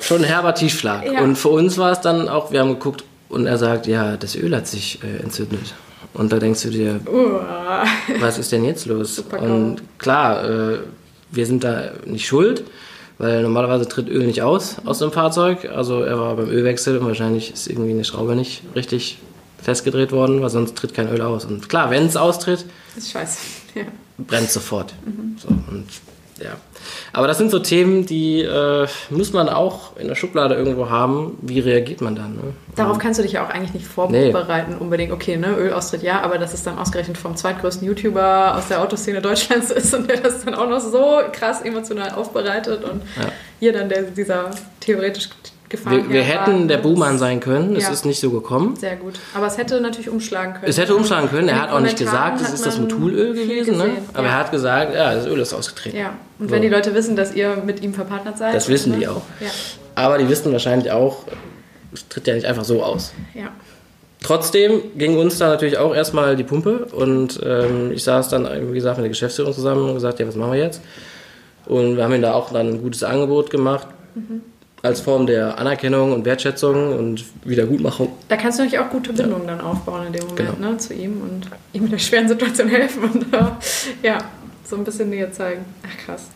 [0.00, 1.04] schon ein herber Tiefschlag.
[1.04, 1.22] Ja.
[1.22, 4.36] Und für uns war es dann auch, wir haben geguckt, Und er sagt, ja, das
[4.36, 5.74] Öl hat sich äh, entzündet.
[6.14, 7.84] Und da denkst du dir, Uah.
[8.20, 9.16] was ist denn jetzt los?
[9.16, 10.78] Super und klar, äh,
[11.30, 12.64] wir sind da nicht schuld,
[13.18, 15.68] weil normalerweise tritt Öl nicht aus aus dem Fahrzeug.
[15.74, 19.18] Also er war beim Ölwechsel und wahrscheinlich ist irgendwie eine Schraube nicht richtig
[19.62, 21.44] festgedreht worden, weil sonst tritt kein Öl aus.
[21.44, 23.38] Und klar, wenn es austritt, Das ist scheiße.
[23.78, 23.84] Ja.
[24.18, 24.94] brennt sofort.
[25.38, 25.86] So, und,
[26.42, 26.50] ja.
[27.12, 31.36] Aber das sind so Themen, die äh, muss man auch in der Schublade irgendwo haben.
[31.42, 32.36] Wie reagiert man dann?
[32.36, 32.42] Ne?
[32.76, 35.10] Darauf kannst du dich ja auch eigentlich nicht vorbereiten, unbedingt.
[35.12, 39.20] Okay, ne, Ölaustritt ja, aber dass es dann ausgerechnet vom zweitgrößten YouTuber aus der Autoszene
[39.20, 43.32] Deutschlands ist und der das dann auch noch so krass emotional aufbereitet und Ja.
[43.58, 44.50] hier dann der, dieser
[44.80, 45.28] theoretisch
[45.68, 47.90] gefahren Wir, wir hätten der Buhmann sein können, es Ja.
[47.90, 48.76] ist nicht so gekommen.
[48.76, 49.14] Sehr gut.
[49.34, 50.66] Aber es hätte natürlich umschlagen können.
[50.66, 51.48] Es hätte umschlagen können.
[51.48, 53.90] Er hat auch nicht gesagt, es ist das Methylöl gewesen, ne?
[54.14, 54.32] aber ja.
[54.32, 55.96] er hat gesagt, ja, das Öl ist ausgetreten.
[55.96, 56.54] Ja, und So.
[56.54, 58.54] wenn die Leute wissen, dass ihr mit ihm verpartnert seid.
[58.54, 58.98] Das wissen ne?
[58.98, 59.22] die auch.
[59.40, 59.48] Ja.
[59.94, 61.24] Aber die wissen wahrscheinlich auch,
[61.92, 63.12] es tritt ja nicht einfach so aus.
[63.34, 63.48] ja.
[64.20, 68.74] Trotzdem ging uns da natürlich auch erstmal die Pumpe und ähm, ich saß dann, wie
[68.74, 70.80] gesagt, mit der Geschäftsführung zusammen und gesagt, ja, was machen wir jetzt?
[71.66, 73.86] Und wir haben ihm da auch dann ein gutes Angebot gemacht
[74.88, 78.12] als Form der Anerkennung und Wertschätzung und Wiedergutmachung.
[78.28, 80.70] Da kannst du natürlich auch gute Bindungen dann aufbauen in dem Moment Genau.
[80.72, 83.26] ne, zu ihm und ihm in der schweren Situation helfen und
[84.02, 84.18] ja,
[84.64, 85.64] so ein bisschen Nähe zeigen.
[85.86, 86.28] Ach krass.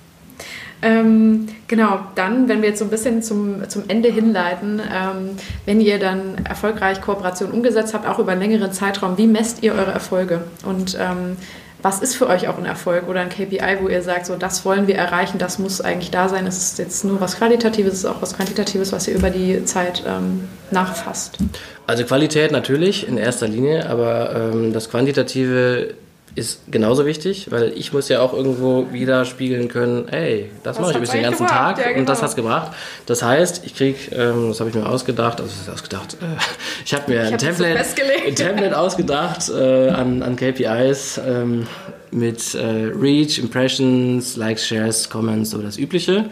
[0.84, 5.30] Ähm, genau, dann, wenn wir jetzt so ein bisschen zum, zum Ende hinleiten, ähm,
[5.64, 9.74] wenn ihr dann erfolgreich Kooperation umgesetzt habt, auch über einen längeren Zeitraum, wie messt ihr
[9.74, 10.42] eure Erfolge?
[10.66, 11.36] Und ähm,
[11.82, 14.64] was ist für euch auch ein Erfolg oder ein KPI, wo ihr sagt, so das
[14.64, 16.46] wollen wir erreichen, das muss eigentlich da sein?
[16.46, 19.64] Es ist jetzt nur was Qualitatives, es ist auch was Quantitatives, was ihr über die
[19.64, 21.38] Zeit ähm, nachfasst.
[21.86, 25.94] Also Qualität natürlich in erster Linie, aber ähm, das Quantitative
[26.34, 30.96] ist genauso wichtig, weil ich muss ja auch irgendwo widerspiegeln können, ey, das mache ich
[30.96, 31.76] übrigens den ganzen gebracht?
[31.76, 32.26] Tag Ja, und das genau.
[32.26, 32.72] hat's gebracht.
[33.06, 36.26] Das heißt, ich krieg, ähm, das habe ich mir ausgedacht, also ausgedacht, äh,
[36.84, 38.26] ich habe mir ein hab so Template, festgelegt.
[38.26, 41.66] ein Template ausgedacht äh, an, an KPIs ähm,
[42.10, 46.30] mit äh, Reach, Impressions, Likes, Shares, Comments, so das Übliche.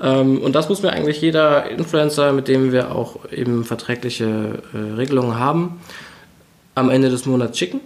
[0.00, 4.94] Ähm, und das muss mir eigentlich jeder Influencer, mit dem wir auch eben verträgliche äh,
[4.94, 5.80] Regelungen haben,
[6.74, 7.80] am Ende des Monats schicken.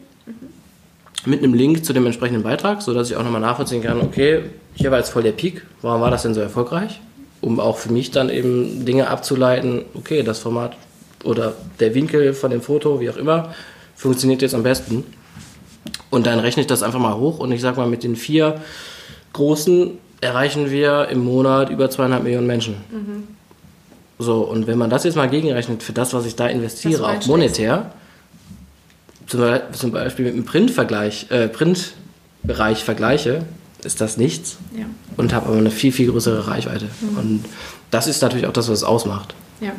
[1.25, 4.43] Mit einem Link zu dem entsprechenden Beitrag, sodass ich auch nochmal nachvollziehen kann, okay,
[4.75, 7.01] hier war jetzt voll der Peak, warum war das denn so erfolgreich?
[7.41, 10.77] Um auch für mich dann eben Dinge abzuleiten, okay, das Format
[11.25, 13.55] oder der Winkel von dem Foto, wie auch immer,
[13.95, 15.05] funktioniert jetzt am besten.
[16.11, 18.61] Und dann rechne ich das einfach mal hoch und ich sag mal, mit den vier
[19.33, 22.77] großen erreichen wir im Monat über zweieinhalb Millionen Menschen.
[24.18, 27.27] So, und wenn man das jetzt mal gegenrechnet für das, was ich da investiere, auch
[27.27, 27.93] monetär,
[29.33, 33.45] zum, Be- zum Beispiel mit dem Printvergleich, äh, Printbereich vergleiche,
[33.83, 34.85] ist das nichts Ja.
[35.16, 36.85] und habe aber eine viel, viel größere Reichweite.
[37.01, 37.18] Mhm.
[37.18, 37.45] Und
[37.91, 39.35] das ist natürlich auch das, was es ausmacht.
[39.61, 39.72] Ja,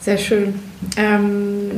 [0.00, 0.54] sehr schön.
[0.96, 1.72] Ähm,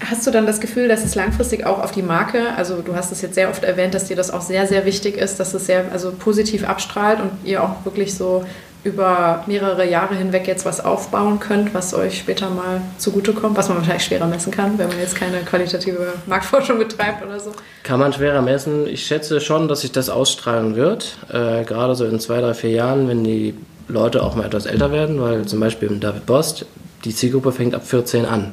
[0.00, 3.10] hast du dann das Gefühl, dass es langfristig auch auf die Marke, also du hast
[3.12, 5.66] es jetzt sehr oft erwähnt, dass dir das auch sehr, sehr wichtig ist, dass es
[5.66, 8.44] sehr also positiv abstrahlt und ihr auch wirklich so
[8.84, 13.78] über mehrere Jahre hinweg jetzt was aufbauen könnt, was euch später mal zugutekommt, was man
[13.78, 17.52] wahrscheinlich schwerer messen kann, wenn man jetzt keine qualitative Marktforschung betreibt oder so.
[17.82, 18.86] Kann man schwerer messen.
[18.86, 21.16] Ich schätze schon, dass sich das ausstrahlen wird.
[21.32, 23.54] Äh, gerade so in zwei, drei, vier Jahren, wenn die
[23.88, 26.66] Leute auch mal etwas älter werden, weil zum Beispiel im David Bost,
[27.04, 28.52] die Zielgruppe fängt ab 14 an.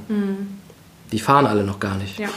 [1.11, 2.19] Die fahren alle noch gar nicht.
[2.19, 2.27] Ja,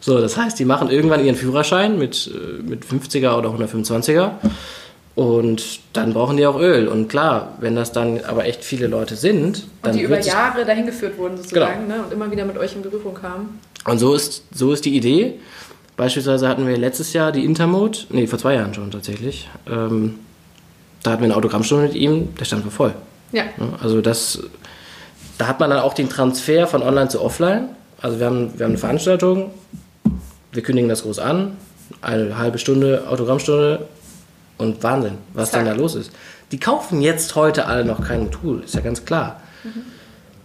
[0.00, 4.30] So, das heißt, die machen irgendwann ihren Führerschein mit, äh, mit 50er oder 125er
[5.14, 6.88] und dann brauchen die auch Öl.
[6.88, 10.64] Und klar, wenn das dann aber echt viele Leute sind, dann und die über Jahre
[10.64, 11.96] dahin geführt wurden sozusagen Genau.
[11.98, 12.04] ne?
[12.04, 13.60] und immer wieder mit euch in Berührung kamen.
[13.84, 15.34] Und so ist, so ist die Idee.
[15.96, 19.48] Beispielsweise hatten wir letztes Jahr die Intermode, nee, vor zwei Jahren schon tatsächlich.
[19.70, 20.18] Ähm,
[21.02, 22.94] da hatten wir eine Autogrammstunde mit ihm, der stand war voll.
[23.32, 23.44] Ja?
[23.82, 24.40] Also das,
[25.36, 27.68] da hat man dann auch den Transfer von online zu offline.
[28.00, 29.50] Also wir haben, wir haben eine Veranstaltung,
[30.52, 31.56] wir kündigen das groß an,
[32.00, 33.86] eine halbe Stunde Autogrammstunde
[34.58, 35.64] und Wahnsinn, was Zack.
[35.64, 36.10] dann da los ist.
[36.50, 39.40] Die kaufen jetzt heute alle noch kein Tool, ist ja ganz klar.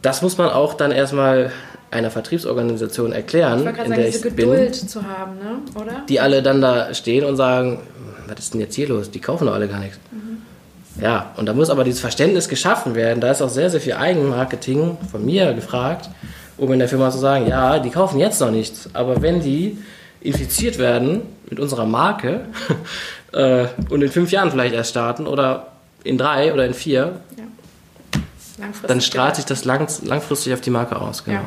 [0.01, 1.51] Das muss man auch dann erstmal
[1.91, 5.59] einer Vertriebsorganisation erklären, ich in sagen, der ich bin Geduld zu haben, ne?
[5.75, 6.03] oder?
[6.07, 7.79] die alle dann da stehen und sagen,
[8.27, 9.09] was ist denn jetzt hier los?
[9.09, 9.99] Die kaufen doch alle gar nichts.
[11.01, 13.21] Ja, und da muss aber dieses Verständnis geschaffen werden.
[13.21, 16.09] Da ist auch sehr, sehr viel Eigenmarketing von mir gefragt,
[16.57, 19.77] um in der Firma zu sagen, ja, die kaufen jetzt noch nichts, aber wenn die
[20.21, 22.41] infiziert werden mit unserer Marke
[23.37, 25.67] äh, und in fünf Jahren vielleicht erst starten oder
[26.03, 27.19] in drei oder in vier,
[28.59, 31.23] Langfristig dann strahlt sich das lang, langfristig auf die Marke aus.
[31.23, 31.37] Genau.
[31.37, 31.45] Ja.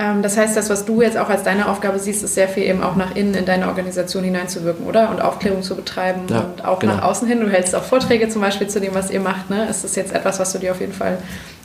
[0.00, 2.64] Ähm, das heißt, das, was du jetzt auch als deine Aufgabe siehst, ist sehr viel
[2.64, 5.10] eben auch nach innen in deine Organisation hineinzuwirken, oder?
[5.10, 6.96] Und Aufklärung zu betreiben ja, und auch genau.
[6.96, 7.40] nach außen hin.
[7.40, 9.50] Du hältst auch Vorträge zum Beispiel zu dem, was ihr macht.
[9.50, 9.68] Ne?
[9.68, 11.18] Ist das jetzt etwas, was du dir auf jeden Fall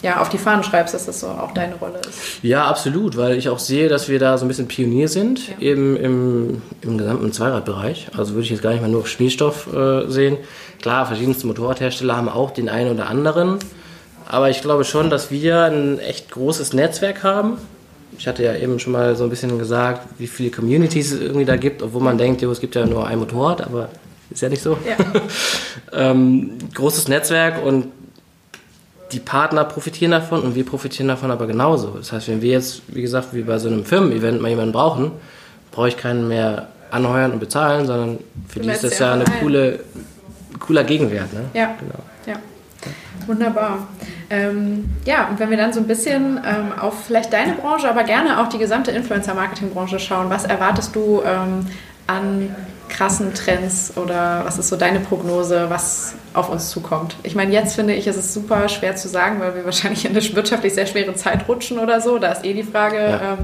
[0.06, 2.44] ja, auf die Fahnen schreibst, dass das so auch deine Rolle ist?
[2.44, 5.60] Ja, absolut, weil ich auch sehe, dass wir da so ein bisschen Pionier sind, ja.
[5.60, 8.08] eben im, im gesamten Zweiradbereich.
[8.16, 10.38] Also würde ich jetzt gar nicht mal nur auf Schmierstoff äh, sehen.
[10.82, 13.60] Klar, verschiedenste Motorradhersteller haben auch den einen oder anderen.
[14.28, 17.58] Aber ich glaube schon, dass wir ein echt großes Netzwerk haben
[18.18, 21.46] ich hatte ja eben schon mal so ein bisschen gesagt, wie viele Communities es irgendwie
[21.46, 23.90] da gibt, obwohl man denkt, jo, es gibt ja nur ein Motorrad, aber
[24.30, 24.78] ist ja nicht so.
[24.88, 24.98] Ja.
[26.12, 27.88] ähm, großes Netzwerk und
[29.12, 31.90] die Partner profitieren davon und wir profitieren davon aber genauso.
[31.90, 35.12] Das heißt, wenn wir jetzt, wie gesagt, wie bei so einem Firmen-Event mal jemanden brauchen,
[35.72, 39.80] brauche ich keinen mehr anheuern und bezahlen, sondern für die ist das ja eine coole,
[40.60, 41.34] cooler Gegenwert.
[41.34, 41.46] Ne?
[41.54, 41.76] Ja.
[41.80, 42.04] Genau.
[42.26, 42.36] ja.
[43.28, 43.88] Wunderbar.
[44.30, 48.04] Ähm, ja, und wenn wir dann so ein bisschen ähm, auf vielleicht deine Branche, aber
[48.04, 51.68] gerne auch die gesamte Influencer-Marketing-Branche schauen, was erwartest du ähm,
[52.08, 52.56] an
[52.90, 57.16] krassen Trends oder was ist so deine Prognose, was auf uns zukommt?
[57.24, 60.12] Ich meine, jetzt finde ich, ist es super schwer zu sagen, weil wir wahrscheinlich in
[60.12, 62.18] eine wirtschaftlich sehr schwere Zeit rutschen oder so.
[62.18, 63.34] Da ist eh die Frage, ja.
[63.34, 63.38] ähm,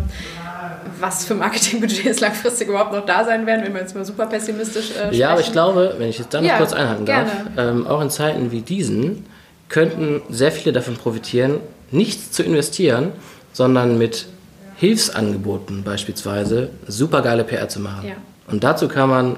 [1.00, 4.92] was für Marketingbudgets langfristig überhaupt noch da sein werden, wenn wir jetzt mal super pessimistisch
[4.92, 7.88] äh, Ja, aber ich glaube, wenn ich jetzt da noch ja, kurz einhaken darf, ähm,
[7.88, 9.26] auch in Zeiten wie diesen
[9.70, 11.60] könnten sehr viele davon profitieren,
[11.92, 13.14] nichts zu investieren,
[13.54, 14.28] sondern mit
[14.76, 18.10] Hilfsangeboten beispielsweise supergeile PR zu machen.
[18.10, 18.16] Ja.
[18.48, 19.36] Und dazu kann man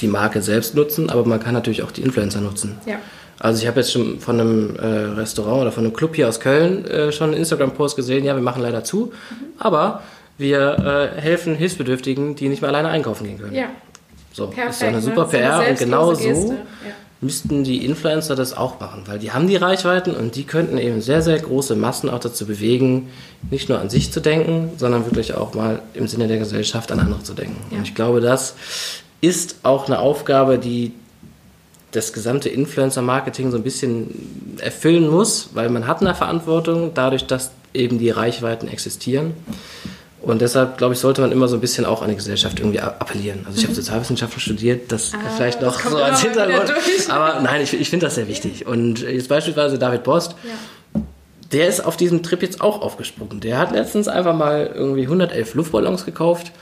[0.00, 2.78] die Marke selbst nutzen, aber man kann natürlich auch die Influencer nutzen.
[2.86, 2.96] Ja.
[3.38, 6.40] Also ich habe jetzt schon von einem äh, Restaurant oder von einem Club hier aus
[6.40, 9.44] Köln äh, schon einen Instagram-Post gesehen, ja, wir machen leider zu, mhm.
[9.58, 10.02] aber
[10.36, 13.54] wir äh, helfen Hilfsbedürftigen, die nicht mehr alleine einkaufen gehen können.
[13.54, 13.66] Ja.
[14.32, 15.28] So, Perfekt, ist doch eine super ne?
[15.28, 16.52] PR und genau so
[16.84, 20.78] ja müssten die Influencer das auch machen, weil die haben die Reichweiten und die könnten
[20.78, 23.10] eben sehr, sehr große Massen auch dazu bewegen,
[23.50, 27.00] nicht nur an sich zu denken, sondern wirklich auch mal im Sinne der Gesellschaft an
[27.00, 27.62] andere zu denken.
[27.70, 27.78] Ja.
[27.78, 28.54] Und ich glaube, das
[29.20, 30.92] ist auch eine Aufgabe, die
[31.90, 37.50] das gesamte Influencer-Marketing so ein bisschen erfüllen muss, weil man hat eine Verantwortung, dadurch, dass
[37.74, 39.34] eben die Reichweiten existieren.
[40.22, 42.80] Und deshalb, glaube ich, sollte man immer so ein bisschen auch an die Gesellschaft irgendwie
[42.80, 43.40] appellieren.
[43.46, 43.76] Also ich habe mhm.
[43.76, 46.74] Sozialwissenschaften studiert, das ah, vielleicht noch so als Hintergrund.
[47.08, 48.66] Aber nein, ich, ich finde das sehr wichtig.
[48.66, 51.00] Und jetzt beispielsweise David Bost, ja.
[51.52, 53.40] der ist auf diesem Trip jetzt auch aufgesprungen.
[53.40, 56.52] Der hat letztens einfach mal irgendwie 111 Luftballons gekauft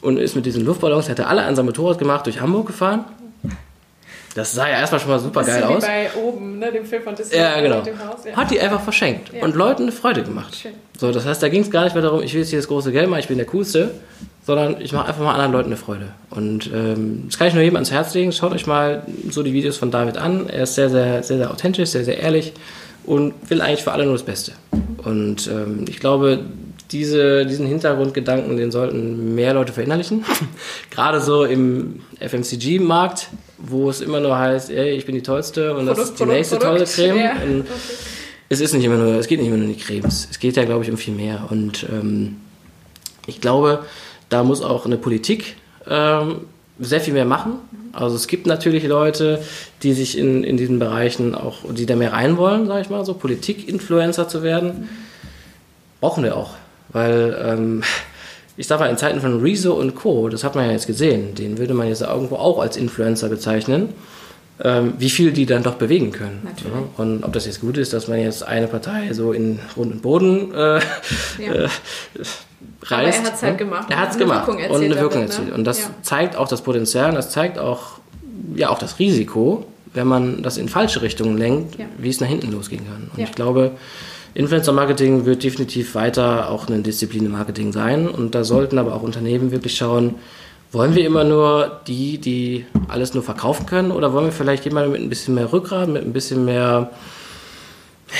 [0.00, 3.04] und ist mit diesen Luftballons, hätte alle an seinem Motorrad gemacht, durch Hamburg gefahren
[4.34, 5.82] das sah ja erstmal schon mal super geil aus.
[5.82, 7.38] Wie bei oben, ne, dem Film von Disney.
[7.38, 7.76] Ja, genau.
[7.78, 8.36] Haus, ja.
[8.36, 9.42] Hat die einfach verschenkt ja.
[9.42, 10.56] und Leuten eine Freude gemacht.
[10.56, 10.72] Schön.
[10.98, 12.68] So, das heißt, da ging es gar nicht mehr darum, ich will jetzt hier das
[12.68, 13.92] große Geld machen, ich bin der Coolste,
[14.44, 16.08] sondern ich mache einfach mal anderen Leuten eine Freude.
[16.30, 18.32] Und ähm, das kann ich nur jedem ans Herz legen.
[18.32, 20.48] Schaut euch mal so die Videos von David an.
[20.48, 22.52] Er ist sehr, sehr, sehr, sehr authentisch, sehr, sehr ehrlich
[23.04, 24.52] und will eigentlich für alle nur das Beste.
[25.04, 26.40] Und ähm, ich glaube,
[26.90, 30.24] diese, diesen Hintergrundgedanken, den sollten mehr Leute verinnerlichen.
[30.90, 33.28] Gerade so im FMCG-Markt,
[33.58, 36.18] wo es immer nur heißt, ey, ich bin die tollste und Produkt, das ist die
[36.18, 36.96] Produkt, nächste Produkt.
[36.96, 37.18] tolle Creme.
[37.18, 37.32] Ja.
[37.32, 37.62] Okay.
[38.50, 40.28] Es ist nicht immer nur, es geht nicht immer nur um die Cremes.
[40.30, 41.48] Es geht ja, glaube ich, um viel mehr.
[41.50, 42.36] Und ähm,
[43.26, 43.84] ich glaube,
[44.28, 45.56] da muss auch eine Politik
[45.88, 46.42] ähm,
[46.78, 47.54] sehr viel mehr machen.
[47.92, 49.42] Also es gibt natürlich Leute,
[49.82, 53.04] die sich in, in diesen Bereichen auch, die da mehr rein wollen, sage ich mal,
[53.04, 54.88] so Politik-Influencer zu werden.
[56.00, 56.54] Brauchen wir auch.
[56.90, 57.82] Weil, ähm,
[58.56, 61.34] ich sag mal, in Zeiten von Rezo und Co., das hat man ja jetzt gesehen,
[61.34, 63.90] den würde man jetzt irgendwo auch als Influencer bezeichnen,
[64.62, 66.40] ähm, wie viel die dann doch bewegen können.
[66.44, 66.72] Natürlich.
[66.72, 66.82] Ja?
[66.96, 70.02] Und ob das jetzt gut ist, dass man jetzt eine Partei so in Grund und
[70.02, 70.80] Boden äh,
[71.44, 71.52] ja.
[71.52, 71.68] äh,
[72.82, 72.92] reißt.
[72.92, 73.86] Aber er hat es halt gemacht.
[73.90, 75.26] Er hat es gemacht und eine Wirkung ne?
[75.26, 75.52] erzielt.
[75.52, 75.90] Und das ja.
[76.02, 77.98] zeigt auch das Potenzial, das zeigt auch,
[78.54, 82.52] ja, auch das Risiko, wenn man das in falsche Richtungen lenkt, wie es nach hinten
[82.52, 83.10] losgehen kann.
[83.12, 83.72] Und ich glaube,
[84.34, 89.02] Influencer-Marketing wird definitiv weiter auch eine Disziplin im Marketing sein und da sollten aber auch
[89.02, 90.16] Unternehmen wirklich schauen,
[90.72, 94.90] wollen wir immer nur die, die alles nur verkaufen können oder wollen wir vielleicht jemanden
[94.90, 96.90] mit ein bisschen mehr Rückgrat, mit ein bisschen mehr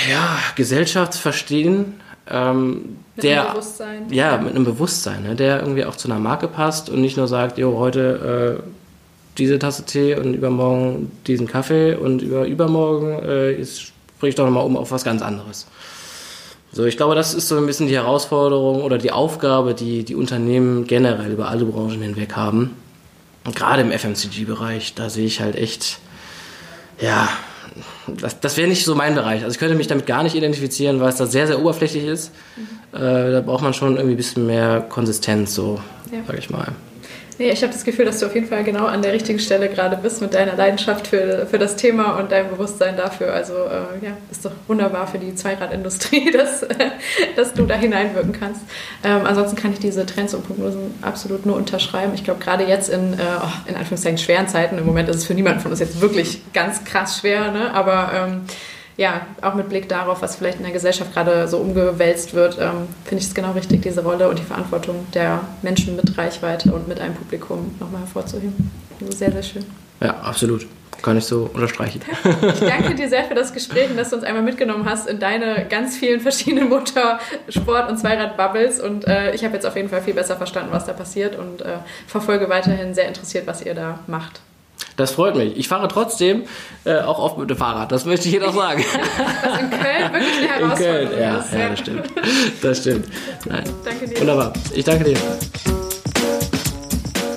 [0.09, 1.95] ja, Gesellschaftsverstehen,
[2.31, 4.13] ähm, mit der, einem Bewusstsein.
[4.13, 7.27] Ja, mit einem Bewusstsein, ne, der irgendwie auch zu einer Marke passt und nicht nur
[7.27, 8.69] sagt, jo, heute äh,
[9.39, 14.45] diese Tasse Tee und übermorgen diesen Kaffee und über übermorgen äh, ist, sprich ich doch
[14.45, 15.67] nochmal um auf was ganz anderes.
[16.75, 20.17] So, ich glaube, das ist so ein bisschen die Herausforderung oder die Aufgabe, die die
[20.17, 22.75] Unternehmen generell über alle Branchen hinweg haben.
[23.45, 26.01] Und gerade im FMCG-Bereich, da sehe ich halt echt,
[27.01, 27.29] ja,
[28.09, 29.45] das, das wäre nicht so mein Bereich.
[29.45, 32.33] Also ich könnte mich damit gar nicht identifizieren, weil es da sehr, sehr oberflächlich ist.
[32.57, 32.99] Mhm.
[32.99, 36.25] Äh, da braucht man schon irgendwie ein bisschen mehr Konsistenz, so, ja.
[36.27, 36.73] sage ich mal.
[37.37, 39.69] Nee, ich habe das Gefühl, dass du auf jeden Fall genau an der richtigen Stelle
[39.69, 43.33] gerade bist mit deiner Leidenschaft für, für das Thema und deinem Bewusstsein dafür.
[43.33, 46.65] Also äh, ja, ist doch wunderbar für die Zweiradindustrie, dass,
[47.35, 48.61] dass du da hineinwirken kannst.
[49.03, 52.13] Ähm, ansonsten kann ich diese Trends und Prognosen absolut nur unterschreiben.
[52.15, 55.25] Ich glaube, gerade jetzt in, äh, oh, in Anführungszeichen schweren Zeiten, im Moment ist es
[55.25, 57.75] für niemanden von uns jetzt wirklich ganz krass schwer, ne?
[57.75, 58.43] aber ähm,
[58.97, 62.89] ja, auch mit Blick darauf, was vielleicht in der Gesellschaft gerade so umgewälzt wird, ähm,
[63.05, 66.87] finde ich es genau richtig, diese Rolle und die Verantwortung der Menschen mit Reichweite und
[66.87, 68.71] mit einem Publikum nochmal hervorzuheben.
[69.01, 69.65] Also sehr, sehr schön.
[70.01, 70.67] Ja, absolut.
[71.03, 72.01] Kann ich so unterstreichen.
[72.55, 75.19] Ich danke dir sehr für das Gespräch und dass du uns einmal mitgenommen hast in
[75.19, 77.19] deine ganz vielen verschiedenen Motor-,
[77.49, 78.81] Sport- und Zweirad-Bubbles.
[78.81, 81.63] Und äh, ich habe jetzt auf jeden Fall viel besser verstanden, was da passiert und
[81.63, 84.41] äh, verfolge weiterhin sehr interessiert, was ihr da macht.
[84.97, 85.57] Das freut mich.
[85.57, 86.45] Ich fahre trotzdem
[86.85, 87.91] äh, auch oft mit dem Fahrrad.
[87.91, 88.85] Das möchte ich hier noch sagen.
[89.45, 91.53] Was in Köln wirklich eine Herausforderung in Köln, ja, ist.
[91.53, 92.05] Ja, das stimmt.
[92.63, 93.07] Das stimmt.
[93.47, 93.65] Nein.
[93.85, 94.21] Danke dir.
[94.21, 94.53] Wunderbar.
[94.73, 95.19] Ich danke dir.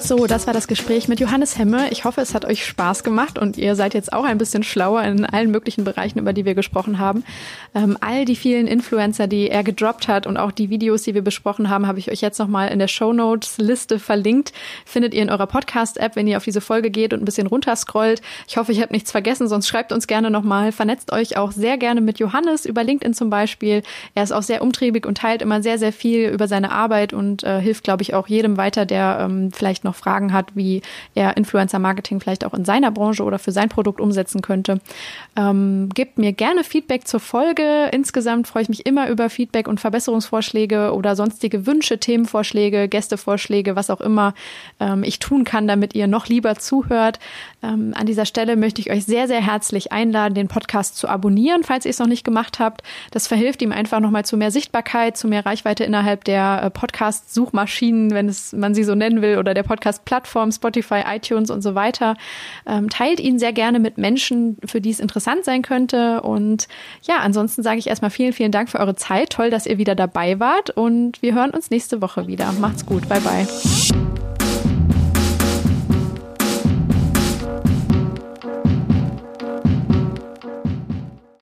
[0.08, 1.90] So, das war das Gespräch mit Johannes Hemme.
[1.92, 5.04] Ich hoffe, es hat euch Spaß gemacht und ihr seid jetzt auch ein bisschen schlauer
[5.04, 7.26] in allen möglichen Bereichen, über die wir gesprochen haben.
[7.76, 11.24] Ähm, all die vielen Influencer, die er gedroppt hat und auch die Videos, die wir
[11.24, 14.54] besprochen haben, habe ich euch jetzt nochmal in der Show Notes Liste verlinkt.
[14.86, 18.22] Findet ihr in eurer Podcast-App, wenn ihr auf diese Folge geht und ein bisschen runterscrollt.
[18.48, 20.72] Ich hoffe, ich habe nichts vergessen, sonst schreibt uns gerne nochmal.
[20.72, 23.84] Vernetzt euch auch sehr gerne mit Johannes über LinkedIn zum Beispiel.
[24.16, 27.44] Er ist auch sehr umtriebig und teilt immer sehr, sehr viel über seine Arbeit und
[27.44, 30.82] äh, hilft, glaube ich, auch jedem weiter, der ähm, vielleicht noch Fragen hat, wie
[31.16, 34.80] er Influencer-Marketing vielleicht auch in seiner Branche oder für sein Produkt umsetzen könnte.
[35.36, 37.90] Ähm, gebt mir gerne Feedback zur Folge.
[37.92, 43.90] Insgesamt freue ich mich immer über Feedback und Verbesserungsvorschläge oder sonstige Wünsche, Themenvorschläge, Gästevorschläge, was
[43.90, 44.34] auch immer
[44.80, 47.20] ähm, ich tun kann, damit ihr noch lieber zuhört.
[47.64, 51.64] Ähm, an dieser Stelle möchte ich euch sehr, sehr herzlich einladen, den Podcast zu abonnieren,
[51.64, 52.84] falls ihr es noch nicht gemacht habt.
[53.12, 58.12] Das verhilft ihm einfach nochmal zu mehr Sichtbarkeit, zu mehr Reichweite innerhalb der äh, Podcast-Suchmaschinen,
[58.12, 62.16] wenn es man sie so nennen will, oder der Podcast-Plattform, Spotify, iTunes und so weiter.
[62.66, 66.22] Ähm, teilt ihn sehr gerne mit Menschen, für die es interessant sein könnte.
[66.22, 66.68] Und
[67.04, 69.32] ja, ansonsten sage ich erstmal vielen, vielen Dank für eure Zeit.
[69.32, 72.52] Toll, dass ihr wieder dabei wart und wir hören uns nächste Woche wieder.
[72.60, 73.08] Macht's gut.
[73.08, 74.37] Bye, bye.